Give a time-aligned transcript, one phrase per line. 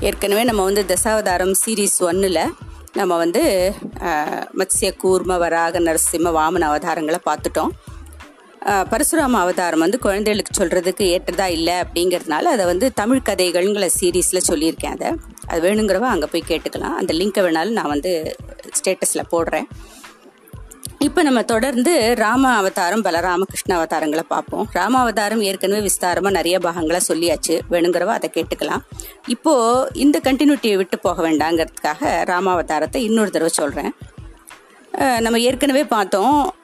[0.00, 2.42] ஏற்கனவே நம்ம வந்து தசாவதாரம் சீரீஸ் ஒன்னில்
[2.94, 3.42] நம்ம வந்து
[4.04, 7.72] அஹ், மத்ஸ்ய கூர்ம வராக நரசிம்ம வாமன அவதாரங்களை பார்த்துட்டோம்
[8.90, 15.10] பரசுராம அவதாரம் வந்து குழந்தைகளுக்கு சொல்கிறதுக்கு ஏற்றதா இல்லை அப்படிங்கிறதுனால அதை வந்து தமிழ் கதைகள்ங்கிற சீரீஸில் சொல்லியிருக்கேன் அதை.
[15.46, 16.96] அது வேணுங்கிறவ அங்கே போய் கேட்டுக்கலாம்.
[16.96, 18.12] அந்த லிங்கை வேணாலும் நான் வந்து
[18.78, 19.66] ஸ்டேட்டஸில் போடுறேன்.
[21.04, 24.68] இப்போ நம்ம தொடர்ந்து ராம அவதாரம் பலராம கிருஷ்ண அவதாரங்களை பார்ப்போம்.
[24.72, 27.60] ராம அவதாரம் ஏற்கனவே விஸ்தாரமாக நிறைய பாகங்களை சொல்லியாச்சு.
[27.70, 28.78] வேணுங்கிறவ அதை கேட்டுக்கலாம்.
[29.26, 33.94] இப்போ இந்த கண்டினியூட்டியை விட்டு போக வேண்டாங்கிறதுக்காக ராம அவதாரத்தை இன்னொரு தடவை சொல்கிறேன்
[35.20, 36.54] நம்ம ஏற்கனவே பார்த்தோம்.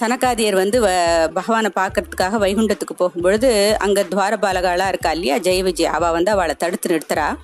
[0.00, 5.36] சனகாதியர் வந்து வ- பகவானை பார்க்கறதுக்காக வைகுண்டத்துக்கு போகும்பொழுது அங்கே துவாரபாலகாலாக இருக்கா இல்லையா?
[5.36, 5.86] ஜெய விஜய்.
[5.86, 7.36] அவள் வந்து அவளை தடுத்து நிறுத்துறா.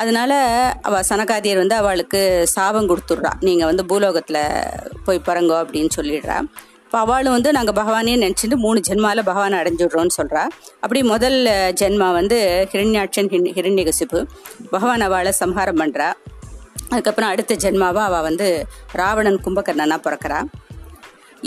[0.00, 0.32] அதனால
[0.88, 2.20] அவள் சனகாதியர் வந்து அவளுக்கு
[2.54, 3.32] சாபம் கொடுத்துட்றா.
[3.48, 4.42] நீங்கள் வந்து பூலோகத்தில்
[5.06, 6.38] போய் பிறங்கோ அப்படின்னு சொல்லிடுறா.
[6.86, 10.42] இப்போ அவளும் வந்து நாங்கள் பகவானே நினச்சிட்டு மூணு ஜென்மாவில் பகவானை அடைஞ்சிடுறோன்னு சொல்கிறா
[10.84, 11.38] அப்படி முதல்
[11.80, 12.38] ஜென்மா வந்து
[12.72, 14.20] ஹிரண்யாட்சன் ஹிரண் ஹிரண்யகசிப்பு.
[14.74, 16.08] பகவான் அவளை சம்ஹாரம் பண்ணுறா
[16.92, 18.48] அதுக்கப்புறம் அடுத்த ஜென்மாவாக அவள் வந்து
[19.00, 20.38] ராவணன் கும்பகர்ணனா பிறக்கிறா.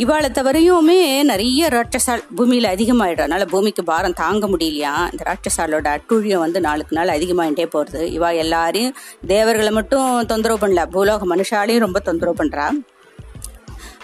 [0.01, 0.97] இவாளை தவிரையுமே
[1.29, 4.91] நிறைய ராட்சசால் பூமியில் அதிகமாயிடும் பூமிக்கு பாரம் தாங்க முடியலையா?
[5.11, 8.93] இந்த ராட்சசாலோட அட்டுழியம் வந்து நாளுக்கு நாள் அதிகமாயிட்டே போகிறது இவா எல்லாரையும்
[9.33, 10.83] தேவர்களை மட்டும் தொந்தரவு பண்ணல.
[10.95, 12.67] பூலோக மனுஷாலையும் ரொம்ப தொந்தரவு பண்ணுறா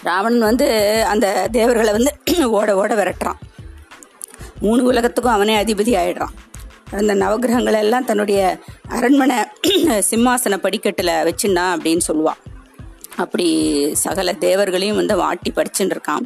[0.07, 0.65] ராவணன் வந்து
[1.11, 2.11] அந்த தேவர்களை வந்து
[2.57, 3.39] ஓட ஓட விரட்டுறான்.
[4.61, 6.35] மூணு உலகத்துக்கும் அவனே அதிபதி ஆயிடுறான்.
[6.99, 8.41] அந்த நவகிரகங்கள் எல்லாம் தன்னுடைய
[8.97, 9.37] அரண்மனை
[10.09, 12.41] சிம்மாசன படிக்கட்டில் வச்சுன்னா அப்படின்னு சொல்லுவான்
[13.17, 13.47] அப்படி
[13.95, 16.25] சகல தேவர்களையும் வந்து வாட்டி படிச்சுட்டு இருக்கான்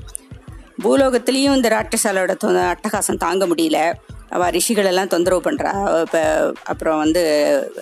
[0.83, 3.93] பூலோகத்திலையும் இந்த ராட்சசாலோட தொ- அட்டகாசம் தாங்க முடியல.
[4.29, 7.21] அவ ரிஷிகளெல்லாம் தொந்தரவு பண்ணுறா இப்போ அப்புறம் வந்து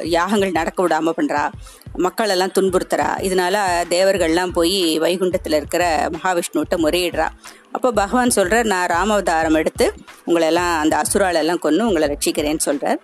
[0.03, 1.51] யாகங்கள் நடக்க விடாமல் பண்ணுறா
[1.95, 3.19] மக்களெல்லாம் துன்புறுத்துறா.
[3.19, 3.55] இதனால
[3.89, 7.27] தேவர்கள்லாம் போய் வைகுண்டத்தில் இருக்கிற மகாவிஷ்ணுவிட்ட முறையிடுறா.
[7.71, 9.93] அப்போ பகவான் சொல்கிறார் நான் ராமாவதாரம் எடுத்து
[10.27, 12.99] உங்களெல்லாம் அந்த அசுராலெல்லாம் கொன்று உங்களை ரட்சிக்கிறேன்னு சொல்கிறார்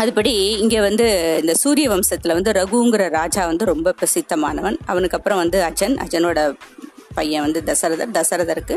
[0.00, 0.32] அதுபடி
[0.62, 1.06] இங்கே வந்து
[1.40, 4.76] இந்த சூரிய வம்சத்தில் வந்து ரகுங்கிற ராஜா வந்து ரொம்ப பிரசித்தமானவன்.
[4.90, 6.40] அவனுக்கு அப்புறம் வந்து அஜன் அஜனோட
[7.16, 8.76] பையன் வந்து தசரதர் தசரதருக்கு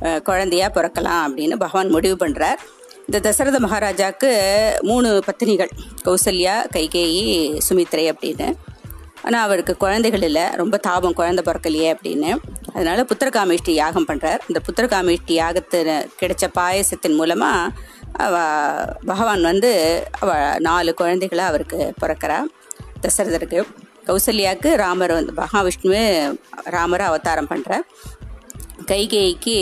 [0.00, 2.60] குழந்தையாக குழந்தையா பிறக்கலாம் அப்படின்னு பகவான் முடிவு பண்ணுறார்
[3.06, 4.30] இந்த தசரத மகாராஜாவுக்கு
[4.90, 5.72] மூணு பத்தினிகள்
[6.06, 7.24] கௌசல்யா கைகேயி
[7.68, 8.48] சுமித்ரை அப்படின்னு.
[9.26, 12.30] ஆனால் அவருக்கு குழந்தைகள் இல்லை ரொம்ப தாபம் குழந்தை பிறக்கலையே அப்படின்னு.
[12.74, 17.72] அதனால புத்திரகாமேஷ்டி யாகம் பண்ணுறார் இந்த புத்திரகாமேஷ்டி யாகத்தில் கிடைச்ச பாயசத்தின் மூலமாக
[19.10, 19.70] பகவான் வந்து
[20.22, 20.30] அவ
[20.68, 22.38] நாலு குழந்தைகளை அவருக்கு பிறக்கிறா.
[23.04, 23.60] தசரதருக்கு
[24.08, 26.04] கௌசல்யாவுக்கு ராமர் வந்து மகாவிஷ்ணுவே
[26.76, 27.72] ராமரை அவதாரம் பண்ணுற
[28.90, 29.58] கைகேயிக்கு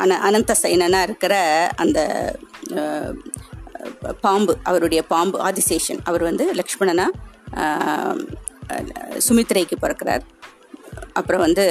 [0.00, 1.34] அன அனந்த சைனனாக இருக்கிற
[1.76, 1.98] அந்த
[4.20, 7.06] பாம்பு அவருடைய பாம்பு ஆதிசேஷன் அவர் வந்து லக்ஷ்மணனா
[9.26, 10.24] சுமித்ரைக்கு பிறக்கிறார்.
[11.18, 11.64] அப்புறம் வந்து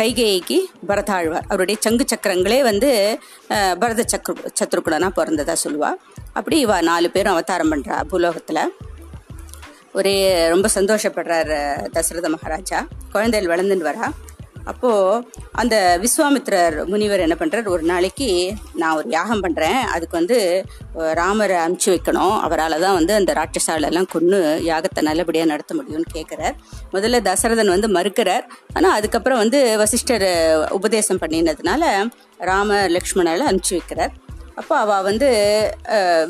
[0.00, 0.58] கைகேயிக்கு
[0.88, 1.46] பரதாழ்வார்.
[1.50, 2.90] அவருடைய சங்கு சக்கரங்களே வந்து
[3.82, 5.98] பரத சக்ரு சத்ருகுணனா பிறந்ததா சொல்லுவாள்
[6.38, 8.62] அப்படி இவா நாலு பேரும் அவதாரம் பண்ணுறா பூலோகத்தில்.
[9.98, 10.14] ஒரே
[10.52, 11.54] ரொம்ப சந்தோஷப்படுறார்
[11.96, 12.80] தசரத மகாராஜா.
[13.14, 14.08] குழந்தைகள் வளர்ந்துன்னு வரா.
[14.70, 15.20] அப்போது
[15.60, 18.28] அந்த விஸ்வாமித்ரர் முனிவர் என்ன பண்ணுறார் ஒரு நாளைக்கு
[18.80, 20.38] நான் ஒரு யாகம் பண்ணுறேன் அதுக்கு வந்து
[21.20, 22.34] ராமரை அனுப்பிச்சி வைக்கணும்.
[22.46, 24.38] அவரால் தான் வந்து அந்த ராட்சசாலெல்லாம் கொன்று
[24.70, 26.56] யாகத்தை நல்லபடியாக நடத்த முடியும்னு கேட்குறார்
[26.94, 28.46] முதல்ல தசரதன் வந்து மறுக்கிறார்.
[28.76, 30.28] ஆனால் அதுக்கப்புறம் வந்து வசிஷ்டர்
[30.78, 31.84] உபதேசம் பண்ணினதுனால
[32.50, 34.14] ராம லக்ஷ்மணால் அனுப்பிச்சி வைக்கிறார்.
[34.60, 35.28] அப்போ அவள் வந்து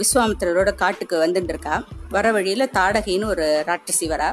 [0.02, 1.74] விஸ்வாமித்திரரோட காட்டுக்கு வந்துட்டு இருக்கா.
[2.16, 4.28] வர வழியில் தாடகைன்னு ஒரு ராட்சசி வரா.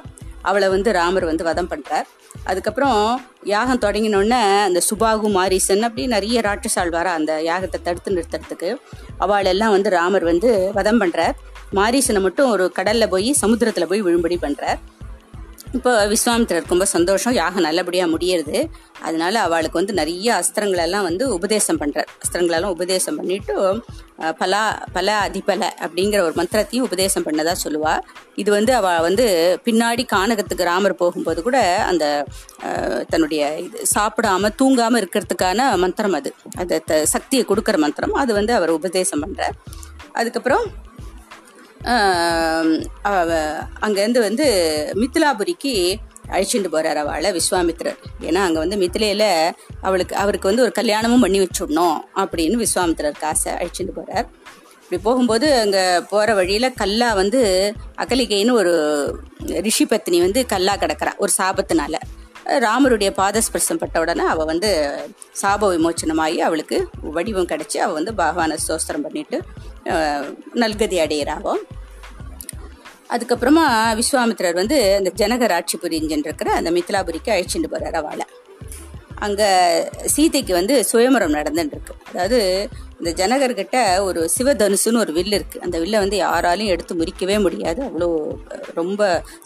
[0.49, 2.07] அவளை வந்து ராமர் வந்து வதம் பண்ணுறார்
[2.43, 8.69] அதுக்கப்புறம் யாகம் தொடங்கினோடனே அந்த சுபாகு மாரிசன் அப்படி நிறைய ராட்சசால் வரா அந்த யாகத்தை தடுத்து நிறுத்துறதுக்கு.
[9.17, 11.35] அவள் எல்லாம் வந்து ராமர் வந்து வதம் பண்ணுறார்
[11.75, 14.79] மாரீசனை மட்டும் ஒரு கடலில் போய் சமுத்திரத்தில் போய் விழும்படி பண்ணுறார்
[15.73, 18.65] இப்போ விஸ்வாமித்திரர் ரொம்ப சந்தோஷம் யாகம் நல்லபடியாக முடியறது.
[19.01, 23.83] அதனால அவளுக்கு வந்து நிறைய அஸ்திரங்களெல்லாம் வந்து உபதேசம் பண்ணுறார் அஸ்திரங்களெல்லாம் உபதேசம் பண்ணிட்டு
[24.37, 27.99] பலா பல அதிபல அப்படிங்கிற ஒரு மந்திரத்தையும் உபதேசம் பண்ணதா சொல்லுவா.
[28.35, 32.25] இது வந்து அவ வந்து பின்னாடி கானகத்துக்கு ராமர் போகும்போது கூட அந்த
[33.09, 36.33] தன்னுடைய இது சாப்பிடாம தூங்காம இருக்கிறதுக்கான மந்திரம் அது.
[36.57, 38.13] அது த- சக்தியை கொடுக்குற மந்திரம்.
[38.13, 39.55] அது வந்து அவர் உபதேசம் பண்ணுறார்
[40.13, 40.63] அதுக்கப்புறம்
[43.85, 44.45] அங்கேருந்து வந்து
[44.95, 45.73] மித்திலாபுரிக்கு
[46.31, 49.25] அழைச்சிட்டு போறார் அவளை விஸ்வாமித்ரர் ஏன்னா அங்க வந்து மித்திலையில
[49.81, 54.27] அவளுக்கு அவருக்கு வந்து ஒரு கல்யாணமும் பண்ணி வச்சுடணும் அப்படின்னு விஸ்வாமித்ரர் காசை அழைச்சிட்டு போறார்.
[54.83, 57.41] இப்படி போகும்போது அங்கே போகிற வழியில் கல்லா வந்து
[57.97, 58.73] அகலிகைன்னு ஒரு
[59.45, 61.95] ரிஷி பத்னி வந்து கல்லா கிடக்கிறா ஒரு சாபத்தினால.
[62.45, 64.69] ராமருடைய பாதஸ்பர்சம் பட்ட உடனே அவள் வந்து
[65.41, 69.41] சாப விமோச்சனமாகி அவளுக்கு வடிவம் கிடச்சி அவள் வந்து பகவானை சோஸ்திரம் பண்ணிட்டு
[70.53, 71.55] நல்கதி அடையிறாவோ.
[73.09, 73.65] அதுக்கப்புறமா
[73.99, 78.25] விஸ்வாமித்திரர் வந்து அந்த ஜனகராட்சி புரிஞ்சுன்னு இருக்கிற அந்த மித்திலாபுரிக்கு அழைச்சிட்டு போகிறார் அவளை.
[79.25, 79.49] அங்கே
[80.13, 81.93] சீதைக்கு வந்து சுயமரம் நடந்துட்டுருக்கு.
[82.11, 82.39] அதாவது
[82.99, 83.77] இந்த ஜனகர்கிட்ட
[84.07, 87.81] ஒரு சிவதனுசுன்னு ஒரு வில்லு இருக்குது அந்த வில்லை வந்து யாராலையும் எடுத்து முறிக்கவே முடியாது.
[87.87, 88.07] அவ்வளோ
[88.79, 89.01] ரொம்ப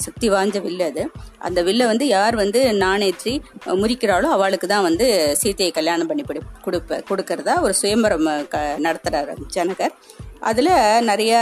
[0.06, 1.04] சக்தி வாய்ந்த வில்லு அது.
[1.48, 3.34] அந்த வில்லை வந்து யார் வந்து நாணேற்றி
[3.82, 5.08] முறிக்கிறாளோ அவளுக்கு தான் வந்து
[5.42, 9.96] சீதையை கல்யாணம் பண்ணி கொடு கொடுப்ப கொடுக்கறதா ஒரு சுயம்பரம் க நடத்துகிறார் ஜனகர்.
[10.50, 10.74] அதில்
[11.10, 11.40] நிறையா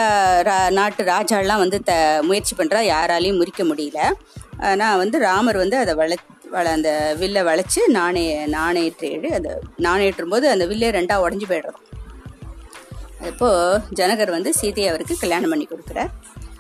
[0.48, 1.94] ரா நாட்டு ராஜாலாம் வந்து த
[2.28, 4.00] முயற்சி பண்ணுறா யாராலையும் முறிக்க முடியல.
[4.82, 6.14] நான் வந்து ராமர் வந்து அதை வள
[6.54, 6.90] வள அந்த
[7.20, 11.82] வில்லை வளைச்சு நாணய நாணயற்றேடு அந்த நாணயற்றும் போது அந்த வில்லே ரெண்டாக உடஞ்சி போய்டுறோம்
[13.30, 16.12] அப்போது ஜனகர் வந்து சீதையை அவருக்கு கல்யாணம் பண்ணி கொடுக்குறார்.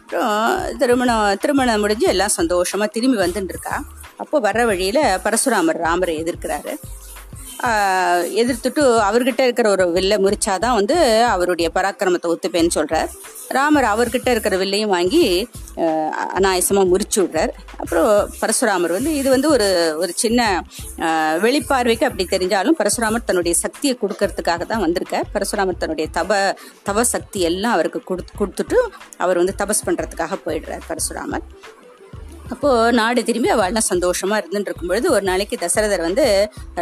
[0.02, 3.76] அப்புறம் திருமணம் திருமணம் முடிஞ்சு எல்லாம் சந்தோஷமாக திரும்பி வந்துட்டுருக்கா
[4.18, 6.74] அப்போ வர்ற வழியில் பரசுராமர் ராமரை எதிர்க்கிறாரு.
[8.42, 10.98] எதிர்த்துட்டு அவர்கிட்ட இருக்கிற ஒரு வில்லை முறிச்சாதான் வந்து
[11.34, 13.12] அவருடைய பராக்கிரமத்தை ஒத்துப்பேன்னு சொல்கிறார்
[13.56, 15.24] ராமர் அவர்கிட்ட இருக்கிற வில்லையும் வாங்கி
[16.38, 17.52] அநாயசமாக முறிச்சு விடுறார்.
[17.82, 18.08] அப்புறம்
[18.42, 19.68] பரசுராமர் வந்து இது வந்து ஒரு
[20.02, 20.40] ஒரு சின்ன
[21.46, 25.28] வெளிப்பார்வைக்கு அப்படி தெரிஞ்சாலும் பரசுராமர் தன்னுடைய சக்தியை கொடுக்கறதுக்காக தான் வந்திருக்கார்.
[25.36, 26.40] பரசுராமர் தன்னுடைய தப
[26.90, 28.80] தவ சக்தி எல்லாம் அவருக்கு கொடுத்து கொடுத்துட்டு
[29.18, 31.46] அவர் வந்து தபஸ் பண்ணுறதுக்காக போயிடுறார் பரசுராமர்.
[32.54, 36.26] அப்போது நாடு திரும்பி அவள்லாம் சந்தோஷமாக இருந்துட்டு இருக்கும் பொழுது ஒரு நாளைக்கு தசரதர் வந்து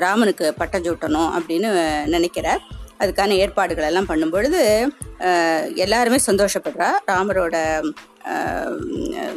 [0.06, 1.70] ராமனுக்கு பட்டம் சூட்டணும் அப்படின்னு
[2.16, 2.64] நினைக்கிறார்.
[3.02, 4.60] அதுக்கான ஏற்பாடுகள் எல்லாம் பண்ணும்பொழுது
[5.86, 6.90] எல்லாருமே சந்தோஷப்படுறா.
[7.12, 7.56] ராமரோட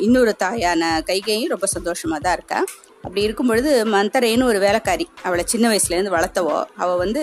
[0.07, 2.61] இன்னொரு தாயான கைகையும் ரொம்ப சந்தோஷமாக தான் இருக்கா.
[3.05, 7.23] அப்படி இருக்கும் பொழுது மந்தரைன்னு ஒரு வேலைக்காரி அவளை சின்ன வயசுலேருந்து வளர்த்தவோ அவள் வந்து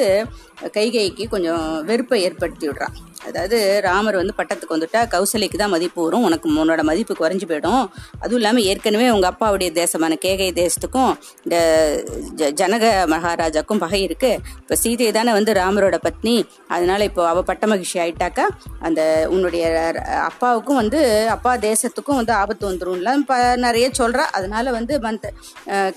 [0.78, 2.96] கைகைக்கு கொஞ்சம் வெறுப்பை ஏற்படுத்தி விடுறான்
[3.28, 6.26] அதாவது ராமர் வந்து பட்டத்துக்கு வந்துட்டா கௌசலைக்கு தான் மதிப்பு வரும்.
[6.28, 7.84] உனக்கு உன்னோட மதிப்பு குறைஞ்சி போயிடும்.
[8.24, 11.12] அதுவும் இல்லாமல் ஏற்கனவே உங்கள் அப்பாவுடைய தேசமான கேகை தேசத்துக்கும்
[11.46, 11.58] இந்த
[12.62, 12.84] ஜனக
[13.14, 16.36] மகாராஜாக்கும் பகை இருக்குது இப்போ சீதை தானே வந்து ராமரோட பத்னி.
[16.76, 18.48] அதனால் இப்போ அவள் பட்ட மகிழ்ச்சி ஆயிட்டாக்கா
[18.90, 19.02] அந்த
[19.36, 19.64] உன்னுடைய
[20.30, 21.00] அப்பாவுக்கும் வந்து
[21.36, 23.38] அப்பா தேசத்துக்கும் வந்து ஆபத்து வந்துடும்ல இப்போ
[23.68, 25.34] நிறைய சொல்கிறா அதனால் வந்து மந்த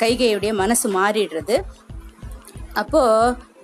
[0.02, 1.56] கைகையுடைய மனசு மாறிடுறது.
[2.81, 3.55] அப்போது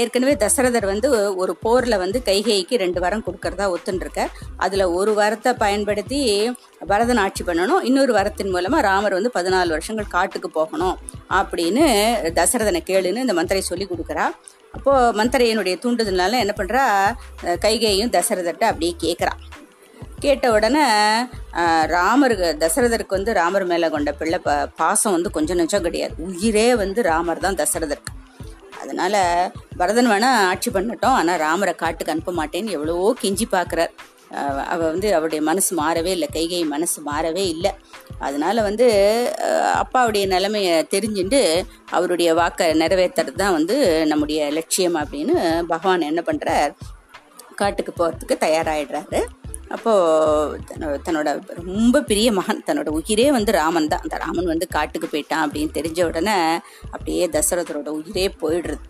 [0.00, 1.08] ஏற்கனவே தசரதர் வந்து
[1.42, 4.26] ஒரு போரில் வந்து கைகைக்கு ரெண்டு வாரம் கொடுக்கறதா ஒத்துன்ருக்க
[4.64, 6.20] அதில் ஒரு வாரத்தை பயன்படுத்தி
[6.90, 7.82] பரதன் ஆட்சி பண்ணணும்.
[7.88, 10.96] இன்னொரு வரத்தின் மூலமாக ராமர் வந்து பதினாலு வருஷங்கள் காட்டுக்கு போகணும்
[11.40, 11.86] அப்படின்னு
[12.40, 14.26] தசரதனை கேளுன்னு இந்த மந்திரை சொல்லி கொடுக்குறா.
[14.76, 16.84] அப்போது மந்திரையனுடைய தூண்டுதல்னால என்ன பண்ணுறா
[17.66, 19.34] கைகையும் தசரதர்கிட்ட அப்படியே கேட்குறா
[20.24, 20.86] கேட்ட உடனே
[21.96, 24.50] ராமருக்கு தசரதருக்கு வந்து ராமர் மேலே கொண்ட பிள்ளை ப
[24.80, 26.14] பாசம் வந்து கொஞ்சம் நெஞ்சம் கிடையாது.
[26.28, 28.12] உயிரே வந்து ராமர் தான் தசரதருக்கு.
[28.82, 29.14] அதனால
[29.80, 31.18] பரதன் வேணா ஆட்சி பண்ணட்டும்.
[31.20, 33.92] ஆனால் ராமரை காட்டுக்கு அனுப்ப மாட்டேன்னு எவ்வளவோ கெஞ்சி பார்க்குறார்
[34.72, 36.28] அவ வந்து அவருடைய மனசு மாறவே இல்லை.
[36.36, 37.72] கைகை மனசு மாறவே இல்லை.
[38.26, 38.86] அதனால வந்து
[39.82, 41.40] அப்பாவுடைய நிலைமையை தெரிஞ்சுட்டு
[41.96, 43.76] அவருடைய வாக்கை நிறைவேற்றுறது தான் வந்து
[44.12, 45.36] நம்முடைய லட்சியம் அப்படின்னு
[45.72, 46.72] பகவான் என்ன பண்ணுறார்
[47.60, 49.20] காட்டுக்கு போகிறதுக்கு தயாராகிடுறாரு
[49.74, 50.58] அப்போது
[51.06, 51.28] தன்னோட
[51.60, 54.04] ரொம்ப பெரிய மகன் தன்னோட உயிரே வந்து ராமன் தான்.
[54.06, 56.36] அந்த ராமன் வந்து காட்டுக்கு போயிட்டான் அப்படின்னு தெரிஞ்ச உடனே
[56.94, 58.84] அப்படியே தசரதரோட உயிரே போயிடுறது.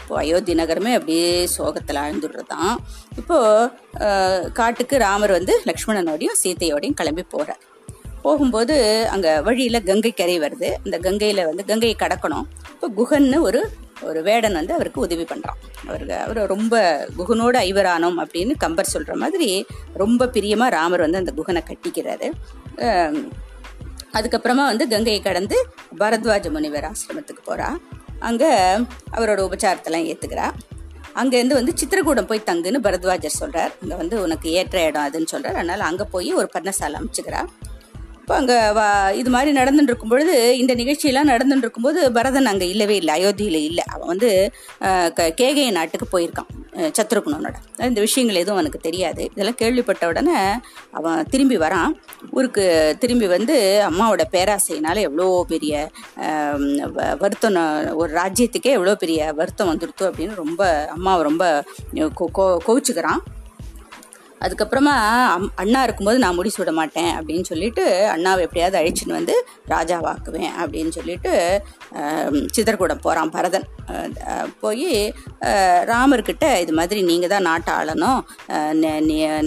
[0.00, 2.74] இப்போ அயோத்தி நகரமே அப்படியே சோகத்தில் ஆழ்ந்துடுறது தான்
[3.20, 7.62] இப்போது காட்டுக்கு ராமர் வந்து லக்ஷ்மணனோடையும் சீத்தையோடையும் கிளம்பி போகிறார்
[8.24, 8.74] போகும்போது
[9.14, 10.68] அங்கே வழியில் கங்கை கரை வருது.
[10.84, 12.46] அந்த கங்கையில் வந்து கங்கையை கடக்கணும்.
[12.74, 13.60] இப்போ குகன்னு ஒரு
[14.02, 19.66] ஒரு வேடன் வந்து அவருக்கு உதவி பண்ணுறான் அவருக்கு அவர் ரொம்ப குகனோட ஐவரானோம் அப்படின்னு கம்பர் சொல்கிற மாதிரி
[19.92, 22.28] ரொம்ப பிரியமாக ராமர் வந்து அந்த குகனை கட்டிக்கிறாரு.
[24.14, 25.56] அதுக்கப்புறமா வந்து கங்கையை கடந்து
[25.98, 27.68] பரத்வாஜ முனிவர் ஆசிரமத்துக்கு போகிறா
[28.18, 28.50] அங்கே
[29.16, 30.48] அவரோட உபச்சாரத்தெல்லாம் ஏற்றுக்கிறா
[31.14, 35.80] அங்கேருந்து வந்து சித்திரகூடம் போய் தங்குன்னு பரத்வாஜர் சொல்கிறார் அங்கே வந்து உனக்கு ஏற்ற இடம் அதுன்னு சொல்கிறார் அதனால்
[35.80, 37.42] அங்கே போய் ஒரு பர்ணசாலை அமைச்சுக்கிறா.
[38.24, 38.84] இப்போ அங்கே வா
[39.20, 43.84] இது மாதிரி நடந்துட்டு இருக்கும் பொழுது இந்த நிகழ்ச்சியெல்லாம் நடந்துட்டு இருக்கும்போது பரதன் அங்கே இல்லவே இல்லை அயோத்தியில் இல்லை.
[43.94, 44.30] அவன் வந்து
[45.40, 46.48] கேகைய நாட்டுக்கு போயிருக்கான்
[46.98, 47.58] சத்ருகுணனோட.
[47.88, 49.22] இந்த விஷயங்கள் எதுவும் அவனுக்கு தெரியாது.
[49.34, 50.38] இதெல்லாம் கேள்விப்பட்ட உடனே
[51.00, 51.92] அவன் திரும்பி வரான்.
[52.38, 52.64] ஊருக்கு
[53.04, 53.58] திரும்பி வந்து
[53.90, 55.84] அம்மாவோட பேராசையினால் எவ்வளோ பெரிய
[57.24, 57.60] வருத்தம்
[58.00, 60.62] ஒரு ராஜ்யத்துக்கே எவ்வளோ பெரிய வருத்தம் வந்துடுத்து அப்படின்னு ரொம்ப
[60.96, 61.46] அம்மாவை ரொம்ப
[62.68, 63.22] கோவிச்சுக்கிறான்.
[64.44, 64.94] அதுக்கப்புறமா
[65.34, 67.84] அம் அண்ணா இருக்கும்போது நான் முடிச்சு விட மாட்டேன் அப்படின்னு சொல்லிட்டு
[68.16, 69.34] அண்ணாவை எப்படியாவது அழிச்சுன்னு வந்து
[69.68, 71.32] ராஜாவாக்குவேன் அப்படின்னு சொல்லிட்டு
[72.56, 73.66] சிதர்கூடம் போகிறான் பரதன்.
[74.62, 74.90] போய்
[75.92, 78.20] ராமர்கிட்ட இது மாதிரி நீங்கள் தான் நாட்டை ஆளணும்.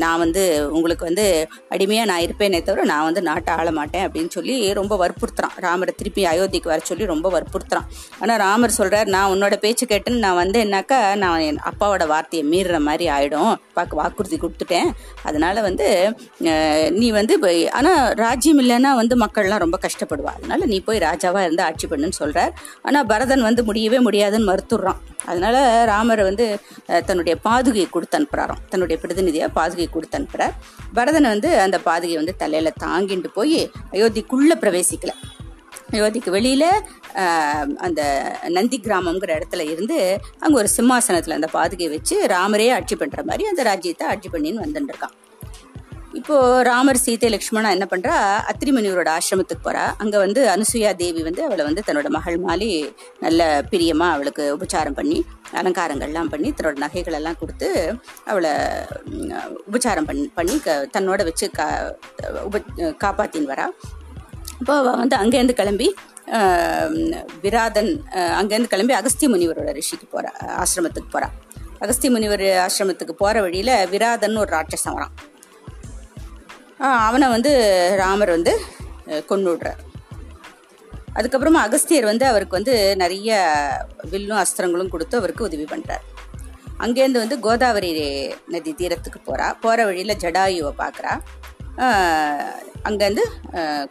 [0.03, 0.44] நான் வந்து
[0.77, 1.25] உங்களுக்கு வந்து
[1.75, 5.56] அடிமையாக நான் இருப்பேனே தவிர நான் வந்து நாட்டை ஆள மாட்டேன் அப்படின்னு சொல்லி ரொம்ப வற்புறுத்துறான்.
[5.65, 7.88] ராமரை திருப்பி அயோத்திக்கு வர சொல்லி ரொம்ப வற்புறுத்துறான்.
[8.22, 13.08] ஆனால் ராமர் சொல்கிறார் நான் உன்னோட பேச்சு கேட்டுன்னு நான் வந்தேன்னாக்கா நான் என் அப்பாவோட வார்த்தையை மீறுற மாதிரி
[13.17, 14.91] ஆகிடும் பார்க்க வாக்குறுதி கொடுத்துட்டேன்.
[15.29, 15.88] அதனால் வந்து
[17.00, 17.36] நீ வந்து
[17.79, 20.32] ஆனால் ராஜ்யம் இல்லைன்னா வந்து மக்கள்லாம் ரொம்ப கஷ்டப்படுவா.
[20.38, 22.53] அதனால் நீ போய் ராஜாவாக இருந்து ஆட்சி பண்ணுன்னு சொல்கிறார்
[22.88, 24.25] ஆனால் பரதன் வந்து முடியவே முடியாது.
[24.28, 25.00] முடியாதுன்னு மறுத்துடுறான்.
[25.30, 25.58] அதனால
[25.92, 26.46] ராமர் வந்து
[27.08, 30.54] தன்னுடைய பாதுகையை கொடுத்து அனுப்புகிறாராம் தன்னுடைய பிரதிநிதியாக பாதுகையை கொடுத்து அனுப்புகிறார்
[30.98, 33.60] பரதன் வந்து அந்த பாதுகையை வந்து தலையில் தாங்கிட்டு போய்
[33.96, 35.14] அயோத்திக்குள்ளே பிரவேசிக்கல.
[35.96, 36.70] அயோத்திக்கு வெளியில்
[37.86, 38.02] அந்த
[38.56, 39.98] நந்தி கிராமங்கிற இடத்துல இருந்து
[40.44, 44.92] அங்கே ஒரு சிம்மாசனத்தில் அந்த பாதுகையை வச்சு ராமரே ஆட்சி பண்ணுற மாதிரி அந்த ராஜ்யத்தை ஆட்சி பண்ணின்னு வந்துட்டு
[44.94, 45.16] இருக்கான்.
[46.18, 48.14] இப்போ ராமர் சீதை லக்ஷ்மணா என்ன பண்றா?
[48.50, 49.94] அத்திரிமணியரோட ஆசிரமத்துக்கு போறா.
[49.98, 52.70] அங்க வந்து அனுசுயா தேவி வந்து அவளை வந்து தன்னோட மகள் மாலி
[53.20, 55.18] நல்ல பிரியமா அவளுக்கு உபச்சாரம் பண்ணி
[55.54, 57.70] அலங்காரங்கள்லாம் பண்ணி தன்னோட நகைகள் எல்லாம் கொடுத்து
[58.26, 58.52] அவளை
[59.68, 61.68] உபச்சாரம் பண்ணி பண்ணி க- தன்னோட வச்சு கா
[62.44, 62.62] உப
[63.04, 63.68] காப்பாத்தின்னு வரா.
[64.60, 65.88] இப்போ அவள் வந்து அங்கேருந்து கிளம்பி
[67.42, 67.92] விராதன்
[68.40, 71.30] அங்கேருந்து கிளம்பி அகஸ்திய முனிவரோட ரிஷிக்கு போகிறா ஆசிரமத்துக்கு போகிறா
[71.80, 75.14] அகஸ்திய முனிவர் ஆசிரமத்துக்கு போகிற வழியில் விராதன் ஒரு ராட்சசம் வரான்.
[76.80, 77.52] அவனை வந்து
[78.02, 78.54] ராமர் வந்து
[79.26, 79.82] கொண்டு விடுறார்
[81.18, 83.38] அதுக்கப்புறமா அகஸ்தியர் வந்து அவருக்கு வந்து நிறைய
[84.12, 86.06] வில்லும் அஸ்திரங்களும் கொடுத்து அவருக்கு உதவி பண்ணுறார்
[86.86, 87.92] அங்கேருந்து வந்து கோதாவரி
[88.54, 91.14] நதி தீரத்துக்கு போகிறா போகிற வழியில் ஜடாயுவை பார்க்குறா.
[92.88, 93.24] அங்கேருந்து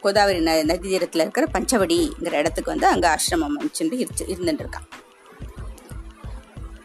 [0.05, 3.99] கோதாவரி ந நதி தீரத்தில் இருக்கிற பஞ்சவடிங்கிற இடத்துக்கு வந்து அங்கே ஆசிரமம் அமைச்சுட்டு
[4.35, 4.87] இருந்துட்டு இருக்கான்.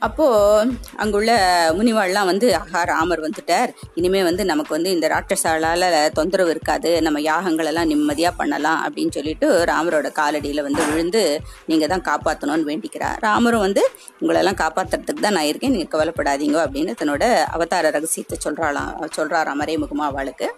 [0.05, 1.31] அப்போது அங்குள்ள
[1.77, 3.71] முனிவாள்லாம் வந்து ஆஹா ராமர் வந்துட்டார்.
[3.99, 5.83] இனிமேல் வந்து நமக்கு வந்து இந்த ராட்சசாலால
[6.17, 6.91] தொந்தரவு இருக்காது.
[7.07, 11.23] நம்ம யாகங்களெல்லாம் நிம்மதியாக பண்ணலாம் அப்படின்னு சொல்லிட்டு ராமரோட காலடியில் வந்து விழுந்து
[11.71, 13.19] நீங்கள் தான் காப்பாற்றணும்னு வேண்டிக்கிறார்.
[13.27, 13.83] ராமரும் வந்து
[14.21, 15.75] உங்களெல்லாம் காப்பாற்றுறதுக்கு தான் நான் இருக்கேன்.
[15.77, 17.23] நீங்கள் கவலைப்படாதீங்க அப்படின்னு தன்னோட
[17.57, 20.49] அவதார ரகசியத்தை சொல்கிறாளாம் சொல்கிறா மறைமுகமாக அவளுக்கு.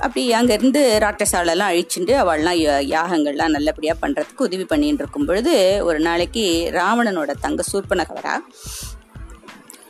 [0.00, 6.70] அப்படி அங்கேருந்து ராட்சசாலெல்லாம் அழிச்சுட்டு அவள்லாம் யா- யாகங்கள்லாம் நல்லபடியாக பண்ணுறதுக்கு உதவி பண்ணிட்டு இருக்கும் பொழுது ஒரு நாளைக்கு
[6.72, 8.34] ராவணனோட தங்க சூர்பனகவரா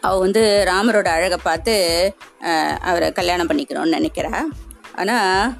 [0.00, 1.74] அவள் வந்து ராமரோட அழகை பார்த்து
[2.80, 4.32] அவரை கல்யாணம் பண்ணிக்கணும்னு நினைக்கிறா.
[4.96, 5.54] ஆனால்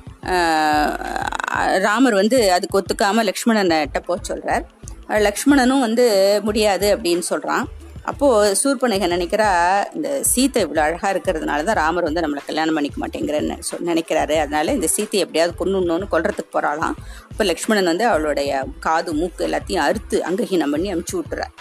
[1.83, 4.65] ராமர் வந்து அதுக்கு ஒத்துக்காமல் லக்ஷ்மணன்கிட்ட போக சொல்கிறார்
[5.09, 6.05] லக்ஷ்மணனும் வந்து
[6.43, 7.65] முடியாது அப்படின்னு சொல்கிறான்
[8.11, 9.49] அப்போது சூர்பனகை நினைக்கிறா
[9.97, 14.35] இந்த சீத்தை இவ்வளோ அழகாக இருக்கிறதுனால தான் ராமர் வந்து நம்மளை கல்யாணம் பண்ணிக்க மாட்டேங்கிறன்னு சொ நினைக்கிறாரு.
[14.45, 16.97] அதனால இந்த சீத்தை எப்படியாவது கொண்டுணுன்னு கொல்றதுக்கு போகிறாளாம்
[17.31, 18.51] அப்போ லக்ஷ்மணன் வந்து அவளுடைய
[18.87, 21.55] காது மூக்கு எல்லாத்தையும் அறுத்து அங்கஹீனம் பண்ணி அமுச்சு விட்டுறார்.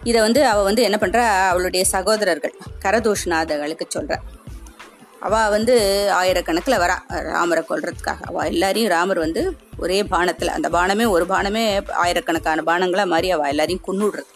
[0.00, 4.18] இதை வந்து அவள் வந்து என்ன பண்ணுறா அவளுடைய சகோதரர்கள் கரதோஷநாதர்களுக்கு சொல்றா.
[5.26, 5.74] அவள் வந்து
[6.20, 6.96] ஆயிரக்கணக்கில் வரா
[7.32, 8.20] ராமரை கொல்றதுக்காக.
[8.30, 9.42] அவள் எல்லாரையும் ராமர் வந்து
[9.84, 11.64] ஒரே பானத்தில் அந்த பானமே ஒரு பானமே
[12.04, 14.30] ஆயிரக்கணக்கான பானங்களாக மாதிரி அவள் எல்லாரையும் கொண்டுடுறது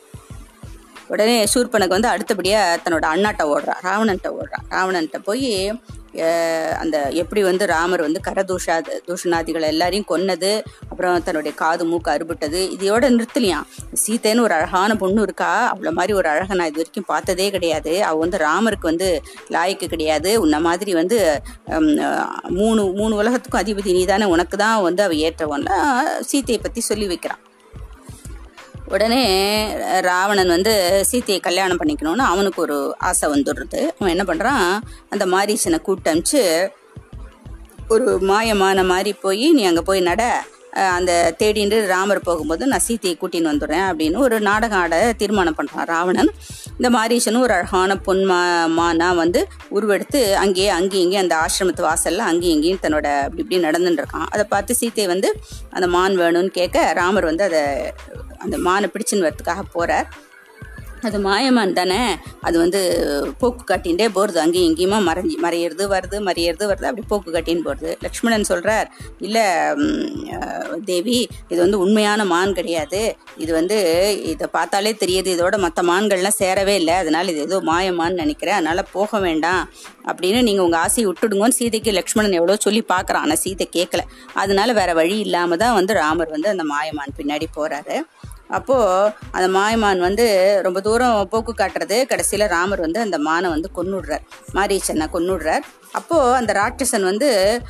[1.12, 5.50] உடனே சூர்பனுக்கு வந்து அடுத்தபடியாக தன்னோட அண்ணாட்ட ஓடுறான் ராவணன்ட்ட ஓடுறான் ராவணன்ட்ட போய்
[6.83, 8.75] அந்த எப்படி வந்து ராமர் வந்து கரதூஷா
[9.07, 10.50] தூஷணாதிகள் எல்லாரையும் கொன்னது
[10.90, 13.69] அப்புறம் தன்னுடைய காது மூக்கு அறுபட்டது இதையோட நிறுத்தலையாம்
[14.02, 15.52] சீத்தைன்னு ஒரு அழகான பொண்ணு இருக்கா.
[15.73, 17.95] அவ்வளோ மாதிரி ஒரு அழகை நான் இது வரைக்கும் பார்த்ததே கிடையாது.
[18.09, 19.09] அவ வந்து ராமருக்கு வந்து
[19.57, 20.33] லாய்க்கு கிடையாது.
[20.45, 21.19] உன்ன மாதிரி வந்து
[22.59, 25.88] மூணு மூணு உலகத்துக்கும் அதிபதி நீதானே உனக்கு தான் வந்து அவ ஏற்றவன்லாம்
[26.33, 27.42] சீதையை பற்றி சொல்லி வைக்கிறான்.
[28.94, 29.22] உடனே
[30.00, 30.72] ராவணன் வந்து
[31.11, 33.80] சீத்தையை கல்யாணம் பண்ணிக்கணும்னு அவனுக்கு ஒரு ஆசை வந்துடுறது.
[33.99, 34.66] அவன் என்ன பண்ணுறான்
[35.12, 36.42] அந்த மாரீசனை கூட்டமிச்சு
[37.94, 40.22] ஒரு மாயமான மாதிரி போய் நீ அங்கே போய் நட.
[40.97, 46.31] அந்த தேடிண்டு ராமர் போகும்போது நான் சீத்தையை கூட்டின்னு வந்துடுறேன் அப்படின்னு ஒரு நாடகம் ஆட தீர்மானம் பண்ணுறான் ராவணன்.
[46.76, 48.38] இந்த மாரீசனும் ஒரு அழகான பொன் மா
[48.79, 49.41] மானா வந்து
[49.76, 54.29] உருவெடுத்து அங்கேயே அங்கேயும் இங்கேயும் அந்த ஆசிரமத்து வாசலில் அங்கேயும் இங்கேயும் தன்னோட அப்படி இப்படி நடந்துட்டு இருக்கான்.
[54.35, 55.31] அதை பார்த்து சீத்தை வந்து
[55.71, 57.62] அந்த மான் வேணும்னு கேட்க ராமர் வந்து அதை
[58.45, 60.09] அந்த மானை பிடிச்சின்னு வரத்துக்காக போகிறார்
[61.06, 62.00] அது மாயமான் தானே?
[62.47, 62.80] அது வந்து
[63.40, 66.87] போக்கு காட்டின்ண்டே போகிறது அங்கேயும் இங்கேயுமா மறைஞ்சி மறையிறது வருது மறையிறது வருது.
[66.90, 68.88] அப்படி போக்கு காட்டின்னு போகிறது லக்ஷ்மணன் சொல்கிறார்
[69.26, 69.44] இல்லை
[70.90, 71.18] தேவி
[71.52, 73.02] இது வந்து உண்மையான மான் கிடையாது.
[73.44, 73.78] இது வந்து
[74.32, 75.30] இதை பார்த்தாலே தெரியுது.
[75.37, 76.97] இதோட மற்ற மான்கள்லாம் சேரவே இல்லை.
[77.02, 78.59] அதனால் இது ஏதோ மாயமான்னு நினைக்கிறேன்.
[78.61, 79.62] அதனால் போக வேண்டாம்.
[80.11, 83.25] அப்படின்னு நீங்கள் உங்கள் ஆசையை விட்டுடுங்கன்னு சீதைக்கு லக்ஷ்மணன் எவ்வளோ சொல்லி பார்க்குறான்.
[83.26, 84.04] ஆனால் சீதை கேட்கல
[84.42, 87.97] அதனால வேறு வழி இல்லாமல் தான் வந்து ராமர் வந்து அந்த மாயமான் பின்னாடி போகிறாரு
[88.52, 94.21] அப்போது அந்த மாயமான் வந்து ரொம்ப தூரம் போக்கு காட்டுறது கடைசியில் ராமர் வந்து அந்த மானை வந்து கொன்னுடுறார்.
[94.54, 95.61] மாரீச்சனை கொன்னுடுறார்.
[95.92, 97.61] அப்போது அந்த ராட்சசன் வந்து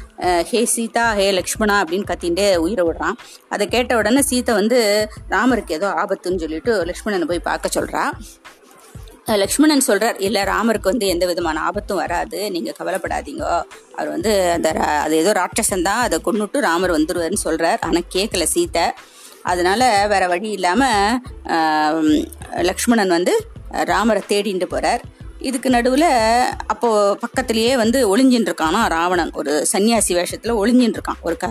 [0.45, 3.13] ஹே சீதா ஹே லக்ஷ்மணா அப்படின்னு கத்தின்ண்டே உயிரை விடுறான்.
[3.49, 8.03] அதை கேட்ட உடனே சீதை வந்து ராமருக்கு ஏதோ ஆபத்துன்னு சொல்லிட்டு லக்ஷ்மணனை போய் பார்க்க சொல்கிறா
[9.25, 12.51] லக்ஷ்மணன் சொல்றார் இல்ல ராமருக்கு வந்து எந்த விதமான ஆபத்தும் வராது.
[12.51, 13.63] நீங்க கவலைப்படாதீங்க.
[13.93, 16.01] அவர் வந்து அந்த ரா- அது ஏதோ ராட்சசன் தான்.
[16.01, 17.77] அதை கொண்டுட்டு ராமர் வந்துருவாருன்னு சொல்றார்.
[17.81, 18.83] ஆனா கேட்கல சீதை.
[19.43, 20.83] அதனால வேற வழி இல்லாம
[22.61, 23.35] லக்ஷ்மணன் வந்து
[23.85, 25.03] ராமரை தேடிட்டு போறார்.
[25.41, 26.09] இதுக்கு நடுவில்
[26.67, 26.89] அப்போ
[27.21, 29.33] பக்கத்திலேயே வந்து ஒளிஞ்சின்னு இருக்கானா ராவணன்.
[29.33, 31.47] ஒரு சன்னியாசி வேஷத்தில் ஒளிஞ்சின்னு இருக்கான் ஒரு க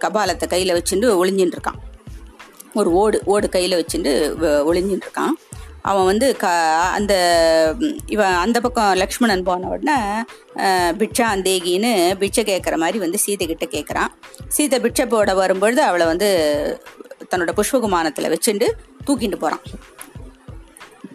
[0.00, 1.78] கபாலத்தை கையில் வச்சுட்டு ஒளிஞ்சின்னு இருக்கான்
[2.74, 4.10] ஒரு ஓடு ஓடு கையில் வச்சுட்டு
[4.40, 5.32] வ- ஒளிஞ்சின்னு இருக்கான்
[5.82, 6.46] அவன் வந்து க
[6.94, 7.14] அந்த
[8.06, 9.98] இவன் அந்த பக்கம் லக்ஷ்மணன் போன உடனே
[10.92, 14.12] பிட்சா அந்தேகின்னு பிட்சை கேட்குற மாதிரி வந்து சீதை கிட்ட கேட்குறான்
[14.48, 16.30] சீதை பிட்சை போட வரும்பொழுது அவளை வந்து
[17.30, 18.68] தன்னோட புஷ்பகுமானத்தில் வச்சுட்டு
[19.06, 19.64] தூக்கிட்டு போகிறான்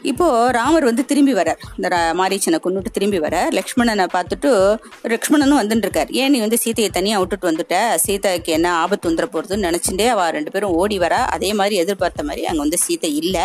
[0.03, 5.77] இப்போது ராமர் வந்து திரும்பி வரார் இந்த ரா- மாரீச்சனை கொண்டுட்டு திரும்பி வர லக்ஷ்மணனை பார்த்துட்டு லக்ஷ்மணனும் வந்துட்டு
[5.77, 6.09] இருக்கார்.
[6.09, 7.95] ஏன் நீ வந்து சீதையை தனியாக விட்டுட்டு வந்துட்ட?
[7.95, 11.23] சீதைக்கு என்ன ஆபத்து வந்துட போகிறதுன்னு நினச்சிட்டே அவள் ரெண்டு பேரும் ஓடி வரா.
[11.27, 13.41] அதே மாதிரி எதிர்பார்த்த மாதிரி அங்கே வந்து சீதை இல்லை.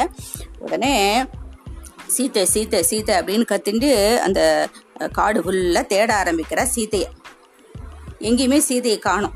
[0.59, 1.23] உடனே
[2.19, 4.69] சீத்தை சீத்தை சீத்தை அப்படின்னு கத்திண்டு அந்த
[5.13, 7.09] காடு ஃபுல்லாக தேட ஆரம்பிக்கிற சீதையை
[8.21, 9.35] எங்கேயுமே சீதையை காணோம்.